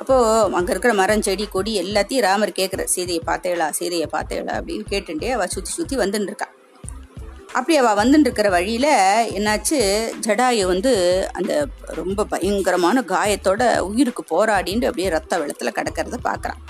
[0.00, 3.66] அப்போது அங்கே இருக்கிற மரம் செடி கொடி எல்லாத்தையும் ராமர் கேட்குற சீதையை பார்த்தேளா?
[3.70, 4.54] சீதையை பார்த்தேளா?
[4.60, 6.48] அப்படின்னு கேட்டுட்டே அவள் சுற்றி சுற்றி வந்துட்டு இருக்கா
[7.52, 8.90] அப்படி அவள் வந்துட்டு இருக்கிற வழியில்
[9.38, 9.78] என்னாச்சு?
[10.26, 10.92] ஜடாயு வந்து
[11.32, 11.52] அந்த
[11.94, 16.60] ரொம்ப பயங்கரமான காயத்தோட உயிருக்கு போராடின்னு அப்படியே ரத்த வெள்ளத்தில் கிடக்கிறத பார்க்குறான்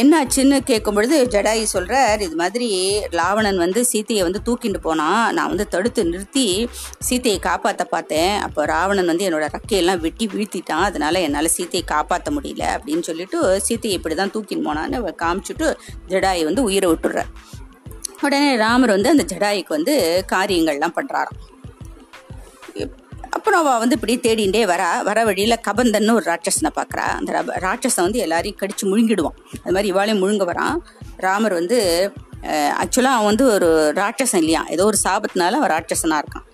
[0.00, 2.68] என்னாச்சுன்னு கேட்கும் பொழுது ஜடாயு சொல்கிறார் இது மாதிரி
[3.20, 6.44] ராவணன் வந்து சீதையை வந்து தூக்கிட்டு போனான் நான் வந்து தடுத்து நிறுத்தி
[7.08, 8.32] சீதையை காப்பாற்ற பார்த்தேன்.
[8.46, 10.86] அப்போ ராவணன் வந்து என்னோடய ரக்கையெல்லாம் வெட்டி வீழ்த்திட்டான்.
[10.88, 15.68] அதனால் என்னால் சீதையை காப்பாற்ற முடியல அப்படின்னு சொல்லிட்டு சீதையை இப்படி தான் தூக்கின்னு போனான்னு காமிச்சுட்டு
[16.14, 17.30] காமிச்சிட்டு வந்து உயிரை விட்டுடுறார்.
[18.26, 19.94] உடனே ராமர் வந்து அந்த ஜடாயிக்கு வந்து
[20.34, 21.38] காரியங்கள்லாம் பண்ணுறாராம்
[23.30, 28.18] அப்புறம் அவள் வந்து இப்படி தேடிண்டே வரா வர வழியில் கபந்தன்னு ஒரு ராட்சசனை பார்க்குறா அந்த ராட்சசன் வந்து
[28.18, 29.36] எல்லாரையும் கடிச்சு முழுங்கிடுவான்.
[29.64, 30.76] அது மாதிரி இவாளையும் முழுங்க வரான்
[31.16, 34.64] ராமர் வந்து ஆக்சுவலாக அவன் வந்து ஒரு ராட்சசன் இல்லையா?
[34.68, 36.46] ஏதோ ஒரு சாபத்தினால அவன் ராட்சசனாக இருக்கான்.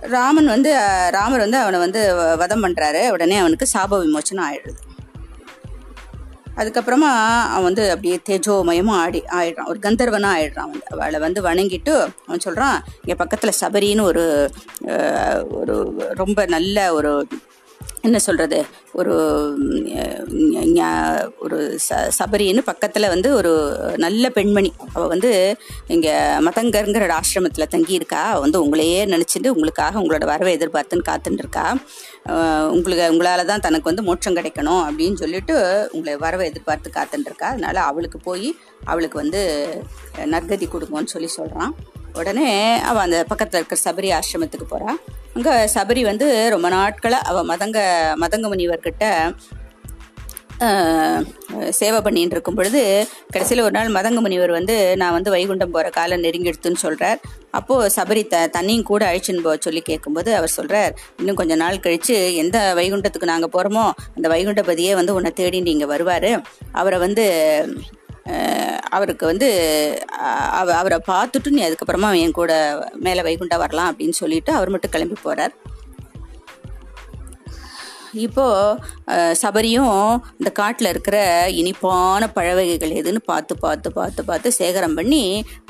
[0.00, 0.72] ராமன் வந்து
[1.10, 4.87] ராமர் வந்து அவனை வந்து வ- வதம் பண்ணுறாரு உடனே அவனுக்கு சாப விமோச்சனம் ஆயிடுது.
[6.58, 7.10] அதுக்கப்புறமா
[7.48, 9.68] அவன் வந்து அப்படியே தேஜோமயமாக ஆடி ஆயிடுறான்.
[9.68, 10.86] ஒரு கந்தர்வனாக ஆயிடுறான் வந்து.
[10.90, 11.94] அவளை வந்து வணங்கிட்டு
[12.26, 14.24] அவன் சொல்கிறான் இங்கே பக்கத்தில் சபரின்னு ஒரு
[15.60, 15.76] ஒரு
[16.14, 17.12] ரொம்ப நல்ல ஒரு
[18.02, 18.58] என்ன சொல்கிறது
[18.92, 19.14] ஒரு
[21.38, 23.52] ஒரு ச சபரின்னு பக்கத்தில் வந்து ஒரு
[23.96, 24.70] நல்ல பெண்மணி.
[24.92, 25.30] அவள் வந்து
[25.86, 26.14] இங்கே
[26.46, 28.22] மதங்கருங்கிற ஆசிரமத்தில் தங்கியிருக்கா.
[28.32, 31.66] அவள் வந்து உங்களையே நினச்சிட்டு உங்களுக்காக உங்களோட வரவை எதிர்பார்த்துன்னு காத்துட்டு இருக்கா
[32.70, 35.56] உங்களுக்கு உங்களால் தான் தனக்கு வந்து மோட்சம் கிடைக்கணும் அப்படின்னு சொல்லிட்டு
[35.92, 38.48] உங்களை வரவை எதிர்பார்த்து காத்துட்டுருக்கா அதனால் அதனால அவளுக்கு போய்
[38.84, 39.40] அவளுக்கு வந்து
[40.34, 41.72] நற்கதி கொடுங்கன்னு சொல்லி சொல்கிறான்
[42.14, 44.98] உடனே அவள் அந்த பக்கத்தில் இருக்கிற சபரி ஆசிரமத்துக்கு போகிறான்
[45.34, 47.78] அங்கே சபரி வந்து ரொம்ப நாட்களாக அவள் மதங்க
[48.20, 49.04] மதங்க முனிவர்கிட்ட
[51.70, 56.24] சேவை பண்ணிட்டு இருக்கும் பொழுது கடைசியில் ஒரு நாள் மதங்க முனிவர் வந்து நான் வந்து வைகுண்டம் போகிற காலம்
[56.24, 57.18] நெருங்கிடுத்துன்னு சொல்கிறார்
[57.50, 62.34] அப்போது சபரி த தண்ணியும் கூட அழிச்சுன்னு போக சொல்லி கேட்கும்போது அவர் சொல்கிறார் இன்னும் கொஞ்ச நாள் கழித்து
[62.34, 66.42] எந்த வைகுண்டத்துக்கு நாங்கள் போகிறோமோ அந்த வைகுண்டபதியே வந்து உன்னை தேடி நீங்கள் வருவார்.
[66.72, 67.26] அவரை வந்து
[68.90, 69.48] அவருக்கு வந்து
[70.50, 72.52] அவ அவரை பார்த்துட்டு நீ அதுக்கப்புறமா என் கூட
[72.98, 75.54] மேலே வைகுண்டா வரலாம் அப்படின்னு சொல்லிட்டு அவர் மட்டும் கிளம்பி போகிறார்
[78.26, 78.44] இப்போ
[79.42, 81.18] சபரியும் இந்த காட்டில் இருக்கிற
[81.60, 85.22] இனிப்பான பழவகைகள் எதுன்னு பார்த்து பார்த்து பார்த்து பார்த்து சேகரம் பண்ணி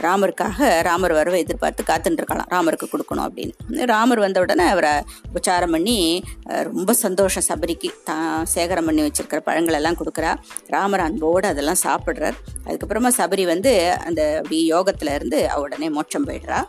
[0.04, 3.84] ராமருக்காக ராமர் வரவை எதிர்பார்த்து காத்துட்டுருக்கலாம் ராமருக்கு கொடுக்கணும் அப்படின்னு.
[3.92, 4.94] ராமர் வந்த உடனே அவரை
[5.38, 5.98] உச்சாரம் பண்ணி
[6.68, 7.90] ரொம்ப சந்தோஷம் சபரிக்கு.
[8.10, 10.32] தான் சேகரம் பண்ணி வச்சிருக்கிற பழங்களெல்லாம் கொடுக்குறா.
[10.74, 12.38] ராமர் அன்போடு அதெல்லாம் சாப்பிட்றார்.
[12.66, 13.72] அதுக்கப்புறமா சபரி வந்து
[14.08, 16.60] அந்த அப்படி யோகத்தில் இருந்து அவ உடனே மோட்சம் போயிடுறா.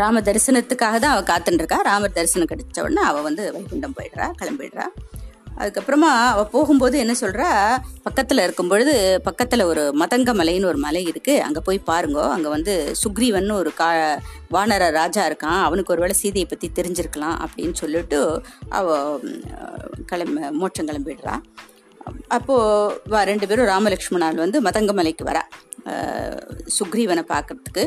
[0.00, 4.86] ராம தரிசனத்துக்காக தான் அவள் காத்துட்டுருக்கா ராமர் தரிசனம் கிடைச்ச உடனே அவள் வந்து வைகுண்டம் போயிடுறா கிளம்பிடுறா.
[5.60, 7.48] அதுக்கப்புறமா அவள் போகும்போது என்ன சொல்கிறா
[8.06, 8.94] பக்கத்தில் இருக்கும் பொழுது
[9.26, 12.24] பக்கத்தில் ஒரு மதங்க மலைன்னு ஒரு மலை இருக்குது அங்கே போய் பாருங்கோ.
[12.36, 13.88] அங்கே வந்து சுக்ரீவன் ஒரு கா
[14.56, 15.60] வானர ராஜா இருக்கான்.
[15.66, 18.18] அவனுக்கு ஒருவேளை சீதையை பற்றி தெரிஞ்சிருக்கலாம் அப்படின்னு சொல்லிட்டு
[18.80, 19.30] அவள்
[20.12, 21.36] கிளம்ப மோட்சம் கிளம்பிடுறா.
[22.36, 25.44] அப்போது ரெண்டு பேரும் ராமலக்ஷ்மணால் வந்து மதங்கமலைக்கு வரா.
[26.78, 27.84] சுக்ரீவனை பார்க்கறதுக்கு.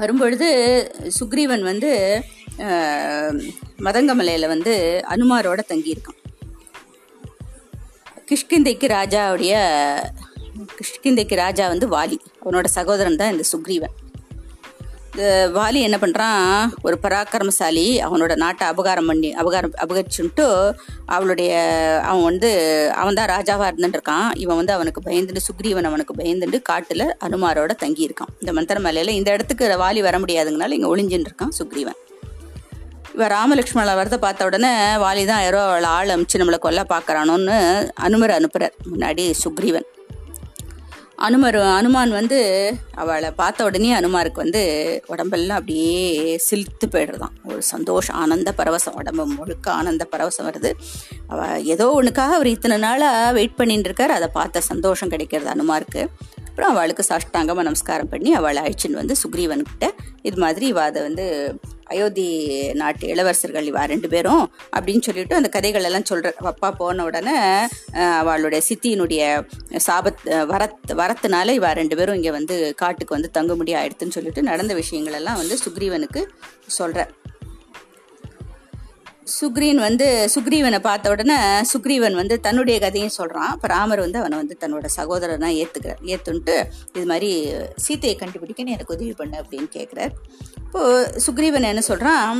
[0.00, 0.48] வரும்பொழுது
[1.18, 1.90] சுக்ரீவன் வந்து
[3.86, 4.74] மதங்கமலையில் வந்து
[5.14, 6.20] அனுமாரோட தங்கியிருக்கான்.
[8.28, 9.54] கிஷ்கிந்தைக்கு ராஜாவுடைய
[10.78, 12.18] கிஷ்கிந்தைக்கு ராஜா வந்து வாலி.
[12.44, 13.94] அவனோட சகோதரன் தான் இந்த சுக்ரீவன்.
[15.56, 20.46] வாலி என்ன பண்ணுறான் ஒரு பராக்கிரமசாலி அவனோட நாட்டை அபகாரம் பண்ணி அபகாரம் அபகரிச்சுன்ட்டு
[21.06, 21.50] அவளுடைய
[22.08, 22.50] அவன் வந்து
[23.00, 28.32] அவன் தான் ராஜாவாக இருந்துட்டுருக்கான் இவன் வந்து அவனுக்கு பயந்துட்டு சுக்ரீவன் அவனுக்கு பயந்துட்டு காட்டில் அனுமாரோட தங்கியிருக்கான்.
[28.40, 31.98] இந்த மந்திரமலையில் இந்த இடத்துக்கு வாலி வர முடியாதுங்கனால இங்கே ஒளிஞ்சுன்னு இருக்கான் சுக்ரீவன்.
[33.16, 34.72] இவன் ராமலக்ஷ்மண வரதை பார்த்த உடனே
[35.04, 37.58] வாலி தான் யாரோ அவளை ஆள் அமிச்சு நம்மளை கொல்ல பார்க்கறானோன்னு
[38.06, 39.88] அனுமர் அனுப்புகிறார் முன்னாடி சுக்ரீவன்.
[41.16, 42.38] அனுமர் அனுமான் வந்து
[42.94, 44.62] அவளை பார்த்த உடனே அனுமாருக்கு வந்து
[45.06, 50.70] உடம்பெல்லாம் அப்படியே சிலித்து போயிடுறதான் ஒரு சந்தோஷம் ஆனந்த பரவசம் உடம்பு முழுக்க ஆனந்த பரவசம் வருது.
[51.26, 54.10] அவ ஏதோ ஒன்றுக்காக அவர் இத்தனை நாளாக வெயிட் பண்ணிட்டு இருக்கார்.
[54.10, 56.06] அதை பார்த்த சந்தோஷம் கிடைக்கிறது அனுமாருக்கு.
[56.48, 59.90] அப்புறம் அவளுக்கு சாஷ்டாங்கமாக நமஸ்காரம் பண்ணி அவளை அழிச்சின்னு வந்து சுக்ரீவன்கிட்ட
[60.22, 62.26] இது மாதிரி இவ அதை வந்து அயோத்தி
[62.72, 64.44] நாட்டு இளவரசர்கள் இவா ரெண்டு பேரும்
[64.76, 67.36] அப்படின்னு சொல்லிட்டு அந்த கதைகள் எல்லாம் சொல்ற அப்பா போன உடனே
[68.20, 69.22] அவளுடைய சித்தியினுடைய
[69.86, 75.18] சாபத் வரத் வரத்துனால இவா ரெண்டு பேரும் இங்கே வந்து காட்டுக்கு வந்து தங்கும்படி ஆயிடுத்துன்னு சொல்லிட்டு நடந்த விஷயங்கள்
[75.20, 76.22] எல்லாம் வந்து சுக்ரீவனுக்கு
[76.78, 77.00] சொல்ற.
[79.32, 81.36] சுக்ரீன் வந்து சுக்ரீவனை பார்த்த உடனே
[81.70, 86.56] சுக்ரீவன் வந்து தன்னுடைய கதையும் சொல்கிறான் அப்போ ராமர் வந்து அவனை வந்து தன்னோட சகோதரனாக ஏற்றுக்கிறார் ஏற்றுன்ட்டு
[86.96, 87.30] இது மாதிரி
[87.84, 90.12] சீத்தையை கண்டுபிடிக்க நீ எனக்கு உதவி பண்ணு அப்படின்னு கேட்குறார்
[90.66, 92.38] இப்போது சுக்ரீவன் என்ன சொல்கிறான்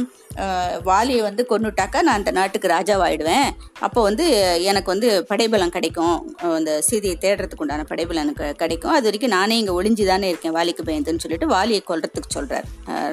[0.91, 3.49] வாலியை வந்து கொண்டுட்டாக்கா நான் அந்த நாட்டுக்கு ராஜாவாயிடுவேன்.
[3.87, 4.25] அப்போ வந்து
[4.71, 6.17] எனக்கு வந்து படைபலம் கிடைக்கும்.
[6.59, 8.95] அந்த சீதையை தேடுறதுக்கு உண்டான படைபலம் எனக்கு கிடைக்கும்.
[8.97, 10.57] அது வரைக்கும் நானே இங்கே ஒளிஞ்சு தானே இருக்கேன்.
[10.59, 12.69] வாலிக்கு பயந்துன்னு சொல்லிட்டு வாலியை கொல்றதுக்கு சொல்கிறார்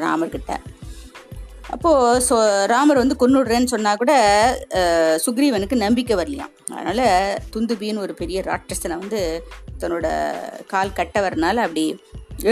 [0.05, 0.53] ராமர்கிட்ட.
[1.75, 2.35] அப்போது ஸோ
[2.71, 4.13] ராமர் வந்து கொன்னுடுறேன்னு சொன்னால் கூட
[5.25, 6.53] சுக்ரீவனுக்கு நம்பிக்கை வரலையாம்.
[6.77, 7.05] அதனால்
[7.53, 9.21] துந்துபின்னு ஒரு பெரிய ராட்சசனை வந்து
[9.83, 10.07] தன்னோட
[10.73, 11.85] கால் கட்ட வரனால அப்படி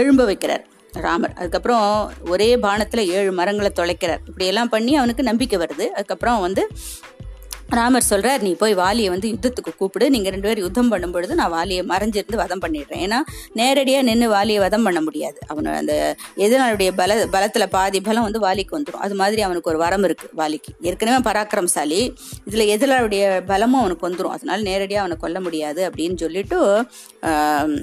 [0.00, 0.64] எழும்ப வைக்கிறார்
[1.06, 1.34] ராமர்.
[1.40, 1.84] அதுக்கப்புறம்
[2.34, 4.22] ஒரே பானத்தில் ஏழு மரங்களை தொலைக்கிறார்.
[4.30, 5.86] இப்படியெல்லாம் பண்ணி அவனுக்கு நம்பிக்கை வருது.
[5.96, 6.62] அதுக்கப்புறம் வந்து
[7.78, 10.06] ராமர் சொல்றார் நீ போய் வாலியை வந்து யுத்தத்துக்கு கூப்பிடு.
[10.14, 13.02] நீங்க ரெண்டு பேரும் யுத்தம் பண்ணும் பொழுது நான் வாலியை மறைஞ்சிருந்து வதம் பண்ணிடுறேன்.
[13.06, 13.18] ஏன்னா
[13.58, 15.38] நேரடியாக நின்று வாலியை வதம் பண்ண முடியாது.
[15.50, 15.94] அவனோட அந்த
[16.46, 20.72] எதிராளுடைய பல பலத்துல பாதி பலம் வந்து வாலிக்கு வந்துடும் அது மாதிரி அவனுக்கு ஒரு வரம் இருக்கு வாலிக்கு.
[20.90, 22.00] ஏற்கனவே பராக்கிரமசாலி.
[22.50, 26.58] இதுல எதிராளுடைய பலமும் அவனுக்கு வந்துடும் அதனால நேரடியாக அவனை கொல்ல முடியாது அப்படின்னு சொல்லிட்டு
[27.30, 27.78] அது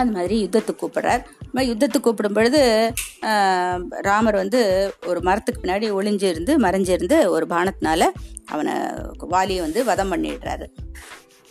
[0.00, 1.22] அந்த மாதிரி யுத்தத்துக்கு கூப்பிடுறார்.
[1.50, 2.60] இந்த மாதிரி யுத்தத்துக்கு கூப்பிடும் பொழுது
[4.08, 4.60] ராமர் வந்து
[5.06, 8.02] ஒரு மரத்துக்கு பின்னாடி ஒளிஞ்சிருந்து மறைஞ்சிருந்து ஒரு பானத்தினால
[8.46, 8.74] அவனை
[9.30, 10.66] வாலியை வந்து வதம் பண்ணிடுறாரு.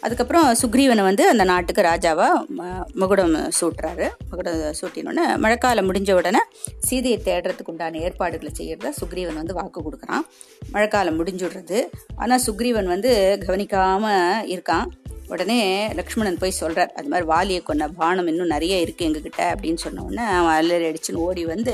[0.02, 4.06] அதுக்கப்புறம் சுக்ரீவனை வந்து அந்த நாட்டுக்கு ராஜாவா ம- மகுடம் சூட்டுறாரு.
[4.30, 6.42] மகுடம் சூட்டினோடனே மழைக்காலம் முடிஞ்ச உடனே
[6.80, 10.26] சீதையை தேடுறதுக்கு உண்டான ஏற்பாடுகளை செய்யறத சுக்ரீவன் வந்து வாக்கு கொடுக்குறான்.
[10.72, 11.80] மழைக்காலம் முடிஞ்சுடுறது
[12.16, 13.12] ஆனால் சுக்ரீவன் வந்து
[13.48, 14.06] கவனிக்காம
[14.48, 14.88] இருக்கான்.
[15.28, 15.60] உடனே
[15.94, 20.24] லக்ஷ்மணன் போய் சொல்றார் அது மாதிரி வாலியை கொன்ன பானம் இன்னும் நிறைய இருக்கு எங்ககிட்ட அப்படின்னு சொன்ன உடனே
[20.32, 21.74] அவன் அல்லறி அடிச்சுன்னு ஓடி வந்து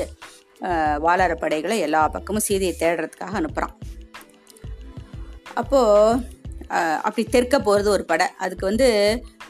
[0.62, 3.74] ஆஹ், வாலார படைகளை எல்லா பக்கமும் சீதையை தேடுறதுக்காக அனுப்புறான்.
[5.54, 6.35] அப்போது
[7.08, 8.28] அப்படி தெற்க போகிறது ஒரு படை.
[8.43, 8.88] அதுக்கு வந்து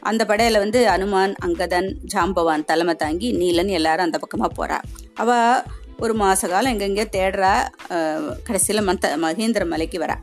[0.10, 4.80] அந்த படையில் வந்து அனுமான் அங்கதன் ஜாம்பவான் தலைமை தாங்கி நீலன் எல்லாரும் அந்த பக்கமாக போகிறா
[5.24, 5.62] அவள்
[6.04, 7.54] ஒரு மாத காலம் எங்கெங்கேயோ தேடுறா.
[8.48, 10.18] கடைசியில் மந்த மகேந்திர மலைக்கு வரா.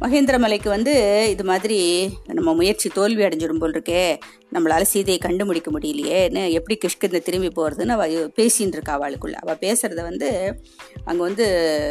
[0.00, 0.92] மகேந்திரமலைக்கு வந்து
[1.30, 1.78] இது மாதிரி
[2.26, 4.16] நம்ம முயற்சி தோல்வி அடைஞ்சிடும் போல் இருக்கே.
[4.52, 9.32] நம்மளால் சீதையை கண்டுபிடிக்க முடியலையேன்னு எப்படி கிஷ்கிந்த திரும்பி போகிறதுன்னு அவள் பேசின்னு இருக்கா அவளுக்குள்ள.
[9.32, 10.60] அவள் பேசுகிறத வந்து
[11.04, 11.46] அங்கே வந்து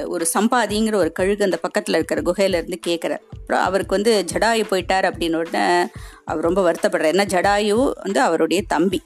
[0.07, 5.35] ஒரு சம்பாதிங்கிற ஒரு கழுகு அந்த பக்கத்தில் இருக்கிற குகையில இருந்து அப்புறம் அவருக்கு வந்து ஜடாயு போயிட்டார் அப்படின்னு
[5.35, 5.87] உடனே
[6.25, 7.13] அவர் ரொம்ப வருத்தப்படுறார்.
[7.15, 7.91] ஏன்னா ஜடாயு?
[8.03, 9.01] வந்து அவருடைய தம்பி.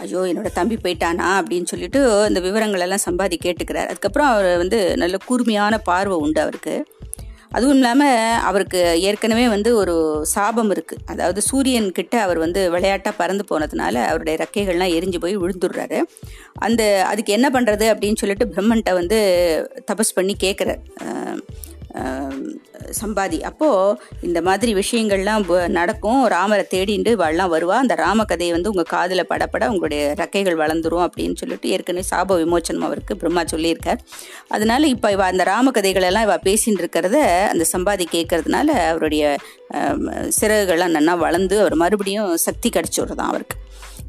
[0.00, 3.86] ஐயோ என்னோட தம்பி போயிட்டானா அப்படின்னு சொல்லிட்டு இந்த விவரங்களெல்லாம் சம்பாதி கேட்டுக்கிறார்.
[3.86, 6.86] அதுக்கப்புறம் அவர் வந்து நல்ல கூர்மையான பார்வை உண்டு அவருக்கு.
[7.52, 8.16] அதுவும் இல்லாமல்
[8.48, 9.94] அவருக்கு ஏற்கனவே வந்து ஒரு
[10.34, 15.98] சாபம் இருக்குது அதாவது சூரியன் கிட்ட அவர் வந்து விளையாட்டாக பறந்து போனதுனால அவருடைய ரெக்கைகள்லாம் எரிஞ்சு போய் விழுந்துடுறாரு.
[16.58, 19.18] அந்த அதுக்கு என்ன பண்ணுறது அப்படின்னு சொல்லிட்டு பிரம்மன்ட்ட வந்து
[19.90, 20.82] தபஸ் பண்ணி கேட்குறார்
[23.00, 23.38] சம்பாதி.
[23.48, 25.44] அப்போது இந்த மாதிரி விஷயங்கள்லாம்
[25.78, 26.20] நடக்கும்.
[26.34, 27.76] ராமரை தேடிண்டு இவாள்லாம் வருவா.
[27.82, 32.86] அந்த ராம கதையை வந்து உங்கள் காதில் படப்பட உங்களுடைய ரெக்கைகள் வளர்ந்துரும் அப்படின்னு சொல்லிட்டு ஏற்கனவே சாப விமோச்சனம்
[32.88, 34.02] அவருக்கு பிரம்மா சொல்லியிருக்கார்.
[34.48, 37.16] அதனால இப்போ இவ அந்த ராம கதைகளெல்லாம் இவள் இவ பேசின்னு இருக்கிறத
[37.52, 39.24] அந்த சம்பாதி கேட்கறதுனால அவருடைய
[40.40, 43.56] சிறகுகள்லாம் நன்னா வளர்ந்து அவர் மறுபடியும் சக்தி கிடச்சி விடுறதான் அவருக்கு.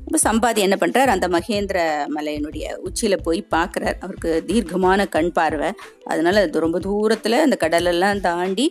[0.05, 1.77] இப்போ சம்பாதி என்ன பண்ணுறார் அந்த மகேந்திர
[2.15, 3.97] மலையினுடைய உச்சியில் போய் பார்க்குறார்.
[3.99, 5.69] அவருக்கு தீர்க்கமான கண் பார்வை.
[6.03, 8.65] அதனால் அது ரொம்ப தூரத்தில் அந்த கடலெல்லாம் தாண்டி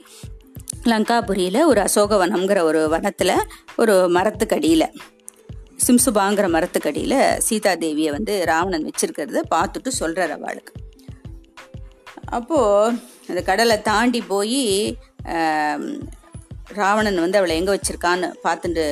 [0.91, 3.35] லங்காபுரியில் ஒரு அசோகவனம்ங்கிற ஒரு வனத்தில்
[3.77, 4.87] ஒரு மரத்துக்கடியில்
[5.87, 10.73] சிம்சுபாங்கிற மரத்துக்கடியில் சீதாதேவியை வந்து ராவணன் வச்சிருக்கிறத பார்த்துட்டு சொல்கிறார் அவளுக்கு.
[12.39, 12.97] அப்போது
[13.29, 14.61] அந்த கடலை தாண்டி போய்
[16.75, 18.85] ராவணன் வந்து அவளை எங்கே வச்சிருக்கான்னு பார்த்துட்டு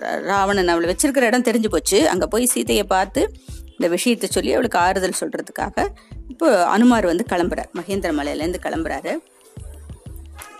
[0.00, 2.08] ரா- ராவணன் அவளை வச்சிருக்கிற இடம் தெரிஞ்சு போச்சு.
[2.08, 3.32] அங்கே போய் சீதையை பார்த்து
[3.70, 5.88] இந்த விஷயத்தை சொல்லி அவளுக்கு ஆறுதல் சொல்கிறதுக்காக
[6.28, 7.70] இப்போ அனுமார் வந்து கிளம்புறார்.
[7.74, 9.16] மகேந்திர மலையிலேருந்து கிளம்புறாரு.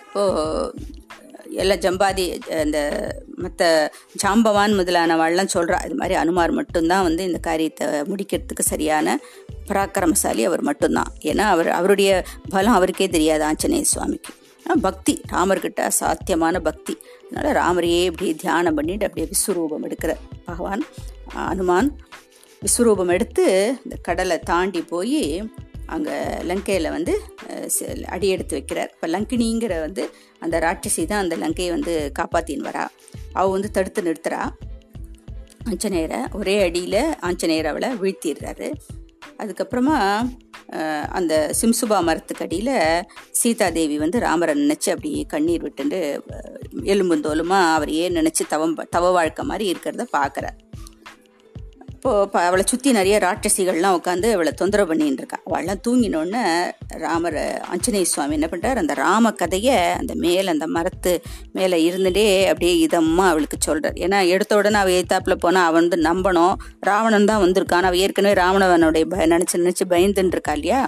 [0.00, 0.74] இப்போது
[1.50, 3.90] எல்லா ஜம்பாதி இந்த மற்ற
[4.24, 9.20] ஜாம்பவான் முதலானவாள்லாம் சொல்கிறா இது மாதிரி அனுமார் மட்டும்தான் வந்து இந்த காரியத்தை முடிக்கிறதுக்கு சரியான
[9.68, 11.12] பராக்கிரமசாலி அவர் மட்டும்தான்.
[11.20, 14.32] ஏன்னா அவர் அவருடைய பலம் அவருக்கே தெரியாது ஆஞ்சநேய சுவாமிக்கு.
[14.86, 15.14] பக்தி.
[15.32, 16.94] ராமர்கிட்ட சாத்தியமான பக்தி.
[17.28, 20.12] அதனால் ராமரையே இப்படியே தியானம் பண்ணிட்டு அப்படியே விஸ்வரூபம் எடுக்கிற.
[20.48, 20.84] பகவான்
[21.50, 21.90] அனுமான்
[22.62, 23.44] விஸ்வரூபம் எடுத்து
[23.84, 25.22] இந்த கடலை தாண்டி போய்
[25.94, 26.16] அங்கே
[26.48, 27.14] லங்கையில் வந்து
[28.14, 28.90] அடி எடுத்து வைக்கிறார்.
[28.94, 30.02] இப்போ லங்கினிங்கிற வந்து
[30.44, 32.84] அந்த ராட்சசி தான் அந்த லங்கையை வந்து காப்பாத்தின்னு வரா
[33.38, 34.42] அவள் வந்து தடுத்து நிறுத்துறா.
[35.70, 38.68] ஆஞ்சநேயரை ஒரே அடியில் ஆஞ்சநேயர் அவளை வீழ்த்திடுறாரு.
[39.42, 39.96] அதுக்கப்புறமா
[41.10, 42.74] அந்த சிம்சுபா மரத்துக்கு அடியில்
[43.30, 46.00] சீதாதேவி வந்து ராமரை நினச்சி அப்படி கண்ணீர் விட்டுண்டு
[46.92, 50.58] எலும்புந்தோலுமா அவர் ஏன் நினச்சி தவம் தவ வாழ்க்கை மாதிரி இருக்கிறத பார்க்குறார்.
[52.00, 55.38] இப்போது இப்போ அவளை சுற்றி நிறைய ராட்சசிகள்லாம் உட்காந்து அவளை தொந்தரவு பண்ணின்னு இருக்கா.
[55.48, 56.42] அவள்லாம் தூங்கினோடனே
[57.02, 57.36] ராமர்
[57.72, 61.12] ஆஞ்சநேய சுவாமி என்ன பண்ணுறார் அந்த ராம கதையை அந்த மேலே அந்த மரத்து
[61.56, 66.54] மேலே இருந்துட்டே அப்படியே இதமாக அவளுக்கு சொல்கிறார் ஏன்னா எடுத்த உடனே அவள் ஏத்தாப்பில் போனால் அவன் வந்து நம்பணும்.
[66.88, 67.88] ராவணன் தான் வந்திருக்கான்.
[67.88, 70.80] அவள் ஏற்கனவே ராவணவனுடைய பய நினச்சி நினச்சி பயந்துன்னு இருக்கா இல்லையா?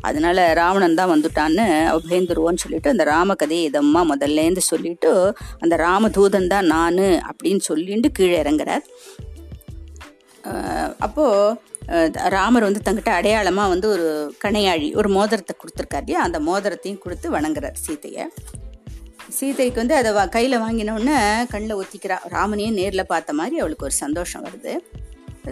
[0.00, 5.12] அதனால ராவணன் தான் வந்துட்டான்னு அவள் பயந்துருவோன்னு சொல்லிட்டு அந்த ராம கதையை இதமாக முதல்லேருந்து சொல்லிட்டு
[5.64, 8.86] அந்த ராமதூதன் தான் நான் அப்படின்னு சொல்லிட்டு கீழே இறங்குறார்.
[10.98, 14.08] அப்போது ராமர் வந்து தங்கிட்ட அடையாளமாக வந்து ஒரு
[14.44, 16.22] கணையாழி ஒரு மோதிரத்தை கொடுத்துருக்காரு இல்லையா?
[16.22, 18.24] அந்த மோதிரத்தையும் கொடுத்து வணங்குறார் சீதையை.
[19.38, 21.18] சீதைக்கு வந்து அதை கையில் வாங்கினோடனே
[21.52, 22.16] கண்ணில் ஒத்திக்கிறா.
[22.36, 24.74] ராமனையும் நேரில் பார்த்த மாதிரி அவளுக்கு ஒரு சந்தோஷம் வருது.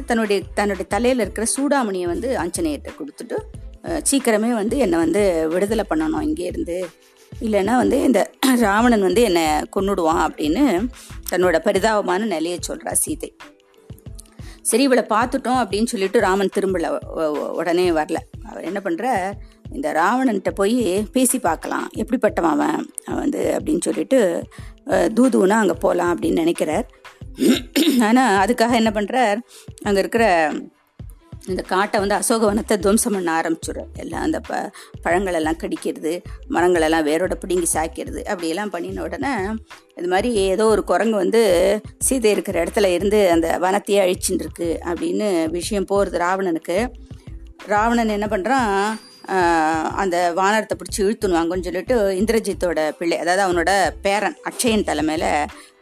[0.08, 3.36] தன்னுடைய தன்னுடைய தலையில் இருக்கிற சூடாமணியை வந்து ஆஞ்சநேயர்கிட்ட கொடுத்துட்டு
[4.10, 5.22] சீக்கிரமே வந்து என்னை வந்து
[5.52, 6.78] விடுதலை பண்ணணும் இங்கேருந்து
[7.32, 8.20] இல்லைன்னா வந்து இந்த
[8.66, 9.44] ராவணன் வந்து என்னை
[9.76, 10.64] கொன்னுடுவான் அப்படின்னு
[11.30, 13.30] தன்னோட பரிதாபமான நிலையை சொல்கிறா சீதை.
[14.70, 16.88] சரி இவளை பார்த்துட்டோம் அப்படின்னு சொல்லிட்டு ராமன் திரும்பல
[17.58, 18.18] உடனே வரல.
[18.48, 19.06] அவர் என்ன பண்ணுற
[19.76, 20.78] இந்த ராவணன்கிட்ட போய்
[21.16, 21.86] பேசி பார்க்கலாம்.
[22.02, 22.84] எப்படிப்பட்டவன் அவன்?
[23.22, 24.20] வந்து அப்படின்னு சொல்லிட்டு
[25.18, 26.86] தூதுனா அங்கே போகலாம் அப்படின்னு நினைக்கிறார்.
[28.08, 29.38] ஆனால் அதுக்காக என்ன பண்ணுறார்
[29.86, 30.24] அங்கே இருக்கிற
[31.52, 34.60] இந்த காட்டை வந்து அசோகவனத்தை துவம்சம் பண்ண ஆரம்பிச்சிடும் எல்லாம் அந்த ப
[35.04, 36.12] பழங்களெல்லாம் கடிக்கிறது
[36.54, 39.32] மரங்களெல்லாம் வேரோட பிடுங்கி சாய்க்கிறது அப்படியெல்லாம் பண்ணின உடனே
[39.98, 41.42] இது மாதிரி ஏதோ ஒரு குரங்கு வந்து
[42.08, 46.78] சீதை இருக்கிற இடத்துல இருந்து அந்த வனத்தையே அழிச்சுட்டு இருக்கு அப்படின்னு விஷயம் போகிறது ராவணனுக்கு.
[47.72, 48.72] ராவணன் என்ன பண்ணுறான்
[50.02, 53.70] அந்த வானரத்தை பிடிச்சி இழுத்துணுவாங்கன்னு சொல்லிட்டு இந்திரஜித்தோட பிள்ளை அதாவது அவனோட
[54.04, 55.30] பேரன் அக்ஷயன் தலைமையில்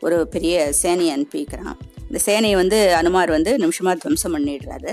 [0.07, 1.77] ஒரு பெரிய சேனையை அனுப்பிக்கிறான்.
[2.09, 4.93] இந்த சேனையை வந்து அனுமார் வந்து நிமிஷமாக துவம்சம் பண்ணிடுறாரு.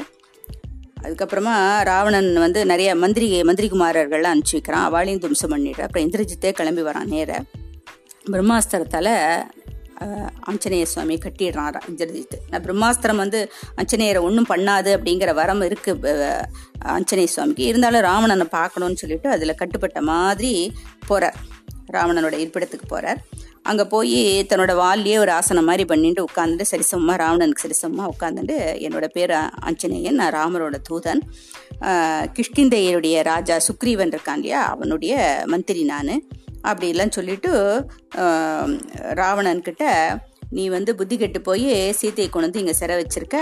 [1.04, 4.88] அதுக்கப்புறமா ராவணன் வந்து நிறைய மந்திரி மந்திரிகுமாரர்கள்லாம் அனுப்பிச்சி வைக்கிறான்.
[4.90, 5.82] அவளையும் தும்சம் பண்ணிடுற.
[5.88, 7.42] அப்புறம் இந்திரஜித்தே கிளம்பி வரான் நேர.
[8.32, 9.14] பிரம்மாஸ்திரத்தால்
[10.50, 13.40] ஆஞ்சநேய சுவாமி கட்டிடுறான் இந்திரஜித்து நான் பிரம்மாஸ்திரம் வந்து
[13.82, 16.14] ஆஞ்சநேயரை ஒன்றும் பண்ணாது அப்படிங்கிற வரம் இருக்குது
[16.96, 17.64] ஆஞ்சநேய சுவாமிக்கு.
[17.72, 20.54] இருந்தாலும் ராவணனை பார்க்கணும்னு சொல்லிட்டு அதில் கட்டுப்பட்ட மாதிரி
[21.08, 21.38] போகிறார்
[21.98, 23.22] ராவணனோட இருப்பிடத்துக்கு போகிறார்
[23.70, 24.18] அங்கே போய்
[24.50, 29.34] தன்னோட வால்லையே ஒரு ஆசனம் மாதிரி பண்ணிட்டு உட்காந்துட்டு சரிசமமாக ராவணனுக்கு சரிசமமாக உட்காந்துட்டு என்னோட பேர்
[29.68, 31.22] ஆஞ்சநேயன் நான் ராமரோட தூதன்.
[32.38, 35.14] கிஷ்கிந்தையருடைய ராஜா சுக்ரீவன் இருக்கான் இல்லையா அவனுடைய
[35.54, 36.14] மந்திரி நான்.
[36.72, 37.52] அப்படிலாம் சொல்லிட்டு
[39.22, 39.86] ராவணன்கிட்ட
[40.58, 43.38] நீ வந்து புத்தி கெட்டு போய் சீத்தையை கொண்டு வந்து இங்கே சிறை வச்சிருக்க.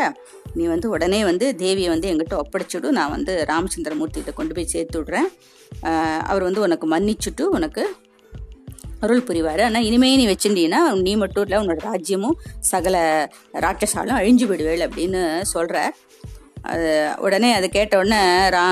[0.57, 2.87] நீ வந்து உடனே வந்து தேவியை வந்து எங்கிட்ட ஒப்படைச்சிடு.
[2.97, 5.29] நான் வந்து ராமச்சந்திரமூர்த்திகிட்ட கொண்டு போய் சேர்த்து விட்றேன்.
[6.31, 7.83] அவர் வந்து உனக்கு மன்னிச்சுட்டு உனக்கு
[9.01, 12.37] அருள் புரிவார் ஆனால் இனிமே நீ வச்சுட்டீங்கன்னா நீ மட்டும் இல்லை உன்னோட ராஜ்யமும்
[12.71, 12.95] சகல
[13.65, 15.21] ராட்சசாலும் அழிஞ்சு விடுவேள் அப்படின்னு
[15.53, 15.77] சொல்கிற
[16.61, 18.65] அது உடனே அதை கேட்ட உடனே ரா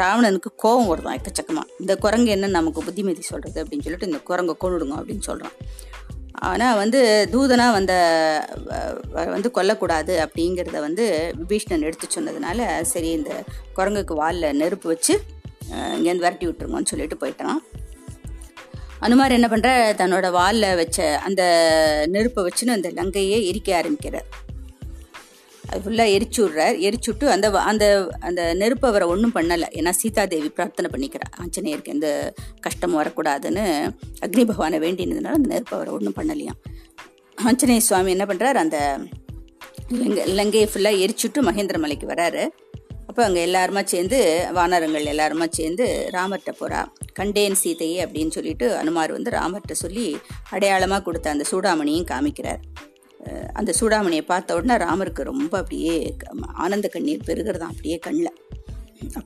[0.00, 4.96] ராவணனுக்கு கோபம் வருதான் எக்கச்சக்கமாக இந்த குரங்கு என்ன நமக்கு புத்திமதி சொல்கிறது அப்படின்னு சொல்லிட்டு இந்த குரங்கை கொண்டுடுங்க
[4.96, 5.56] அப்படின்னு சொல்கிறான்
[6.42, 7.00] ஆனால் வந்து
[7.32, 7.92] தூதனாக வந்த
[9.34, 11.04] வந்து கொல்லக்கூடாது அப்படிங்கிறத வந்து
[11.38, 13.32] விபீஷ்ணன் எடுத்து சொன்னதுனால சரி இந்த
[13.76, 15.14] குரங்குக்கு வாலில் நெருப்பு வச்சு
[15.96, 17.58] இங்கேருந்து விரட்டி விட்டுருங்கன்னு சொல்லிட்டு போயிட்டான்.
[19.06, 21.42] அனுமார் என்ன பண்ணுற தன்னோட வாலில் வச்ச அந்த
[22.14, 24.28] நெருப்பை வச்சுன்னு அந்த லங்கையே எரிக்க ஆரம்பிக்கிறார்.
[25.70, 26.76] அது ஃபுல்லாக எரிச்சு விட்றார்.
[26.86, 27.84] எரிச்சுட்டு அந்த அந்த
[28.20, 29.68] அந்த நெருப்பை அவரை ஒன்றும் பண்ணலை.
[29.78, 32.08] ஏன்னா சீதாதேவி பிரார்த்தனை பண்ணிக்கிறார் ஆஞ்சநேயருக்கு எந்த
[32.60, 33.64] கஷ்டமும் வரக்கூடாதுன்னு
[34.26, 36.60] அக்னி பகவானை வேண்டினதுனால அந்த நெருப்பு அவரை ஒன்றும் பண்ணலையாம்.
[37.48, 38.78] ஆஞ்சநேய சுவாமி என்ன பண்ணுறார் அந்த
[40.00, 42.44] லங்கை லங்கையை ஃபுல்லாக எரிச்சுட்டு மகேந்திர மலைக்கு வராரு.
[43.20, 44.18] அப்போ அங்கே எல்லாருமா சேர்ந்து
[44.56, 46.78] வானரங்கள் எல்லாருமா சேர்ந்து ராமர்கிட்ட போகிறா
[47.18, 50.04] கண்டேன் சீதையே அப்படின்னு சொல்லிட்டு அனுமார் வந்து ராமர்கிட்ட சொல்லி
[50.50, 52.62] அடையாளமாக கொடுத்த அந்த சூடாமணியும் காமிக்கிறார்.
[53.52, 55.96] அந்த சூடாமணியை பார்த்த உடனே ராமருக்கு ரொம்ப அப்படியே
[56.64, 58.32] ஆனந்த கண்ணீர் பெருகிறதான் அப்படியே கண்ணில்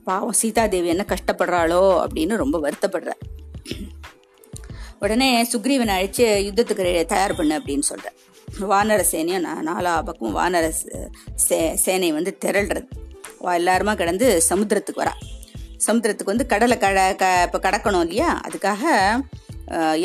[0.09, 1.81] பாவம் சீதாதேவி என்ன கஷ்டப்படுறாளோ?
[2.03, 3.13] அப்படின்னு ரொம்ப வருத்தப்படுற
[4.99, 8.19] உடனே சுக்ரீவனை அழைச்சி யுத்தத்துக்கு தயார் பண்ணு அப்படின்னு சொல்கிறேன்
[8.73, 10.67] வானர சேனையும் நாலா பக்கம் வானர
[11.47, 12.87] சே சேனை வந்து திரள்றது.
[13.59, 15.15] எல்லாருமா கிடந்து சமுத்திரத்துக்கு வரா.
[15.85, 18.29] சமுத்திரத்துக்கு வந்து கடலை கட க இப்போ கடக்கணும் இல்லையா?
[18.47, 18.83] அதுக்காக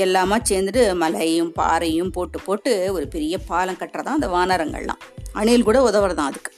[0.04, 5.02] எல்லாமா சேர்ந்துட்டு மலையும் பாறையும் போட்டு போட்டு ஒரு பெரிய பாலம் கட்டுறதான் அந்த வானரங்கள்லாம்.
[5.40, 6.52] அணில் கூட உதவுறதான் அதுக்கு.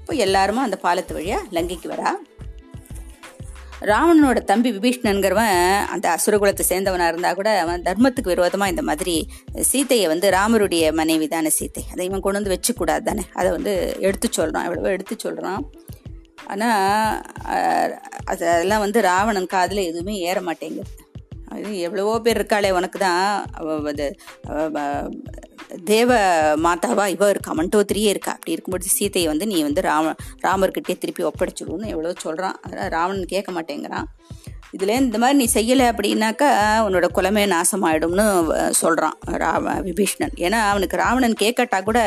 [0.00, 2.10] இப்போ எல்லாருமா அந்த பாலத்து வழியாக லங்கைக்கு வரா.
[3.90, 5.56] ராவணனோட தம்பி விபீஷ்ணன்கிறவன்
[5.94, 9.16] அந்த அசுரகுலத்தை சேர்ந்தவனாக இருந்தால் கூட அவன் தர்மத்துக்கு விரோதமாக இந்த மாதிரி
[9.70, 11.82] சீத்தையை வந்து ராமருடைய மனைவி தானே சீத்தை.
[11.92, 13.74] அதை இவன் கொண்டு வந்து வச்சுக்கூடாது தானே அதை வந்து
[14.08, 15.64] எடுத்து சொல்கிறான் எவ்வளவோ எடுத்து சொல்கிறான்
[16.52, 17.94] ஆனால்
[18.32, 20.92] அதெல்லாம் வந்து ராவணன் காதில் எதுவுமே ஏற மாட்டேங்குது.
[21.54, 23.26] அது எவ்வளவோ பேர் இருக்காளே உனக்கு தான்
[23.90, 24.06] அது
[25.90, 26.10] தேவ
[26.64, 28.32] மாதாவா இவ இருக்கா மண்டோத்திரியே இருக்கா.
[28.36, 30.12] அப்படி இருக்கும்போது சீத்தையை வந்து நீ வந்து ராம
[30.44, 34.06] ராமர்கிட்டே திருப்பி ஒப்படைச்சிடுன்னு எவ்வளோ சொல்கிறான் அதனால் ராவணன் கேட்க மாட்டேங்கிறான்.
[34.74, 36.48] இதில் இந்த மாதிரி நீ செய்யலை அப்படின்னாக்கா
[36.86, 38.26] உன்னோட குலமே நாசமாயிடும்னு
[38.70, 40.34] சொல்கிறான் ராவ விபீஷ்ணன்.
[40.36, 42.00] ஏன்னா அவனுக்கு ராவணன் கேட்கட்டா கூட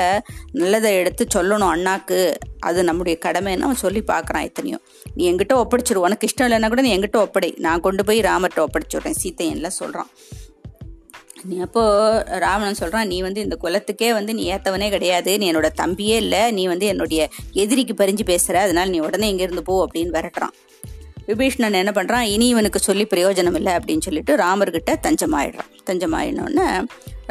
[0.51, 2.19] நல்லதை எடுத்து சொல்லணும் அண்ணாக்கு.
[2.59, 4.83] அது நம்முடைய கடமைன்னு அவன் சொல்லி பார்க்குறான் எத்தனையும்
[5.15, 6.05] நீ எங்கிட்ட ஒப்படைச்சிரு.
[6.07, 7.51] உனக்கு இஷ்டம் இல்லைன்னா கூட நீ எங்கிட்ட ஒப்படை.
[7.59, 9.19] நான் கொண்டு போய் ராமர்கிட்ட ஒப்படைச்சுடுறேன்.
[9.23, 10.11] சீத்தையன்லாம் சொல்கிறான்
[11.49, 15.37] நீ அப்போது ராவணன் சொல்கிறான் நீ வந்து இந்த குலத்துக்கே வந்து நீ ஏற்றவனே கிடையாது.
[15.37, 16.51] நீ என்னோட தம்பியே இல்லை.
[16.51, 20.55] நீ வந்து என்னுடைய எதிரிக்கு பறிஞ்சு பேசுகிற அதனால நீ உடனே இங்கேருந்து போ அப்படின்னு விரட்டுறான்.
[21.29, 25.71] விபீஷ்ணன் என்ன பண்ணுறான் இனி இவனுக்கு சொல்லி பிரயோஜனம் இல்லை அப்படின்னு சொல்லிட்டு ராமர்கிட்ட தஞ்சமாயிடுறான்.
[25.89, 26.67] தஞ்சமாயிடணுன்னு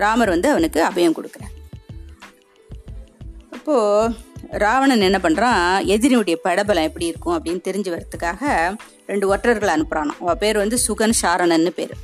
[0.05, 1.55] ராமர் வந்து அவனுக்கு அபயம் கொடுக்குறார்.
[3.57, 4.27] அப்போது
[4.65, 8.43] ராவணன் என்ன பண்ணுறான் எதிரியுடைய படபலம் எப்படி இருக்கும் அப்படின்னு தெரிஞ்சு வரத்துக்காக
[9.11, 11.95] ரெண்டு ஒற்றர்களை அனுப்புகிறான் அவள் பேர் வந்து சுகன் சாரணன்னு பேர்.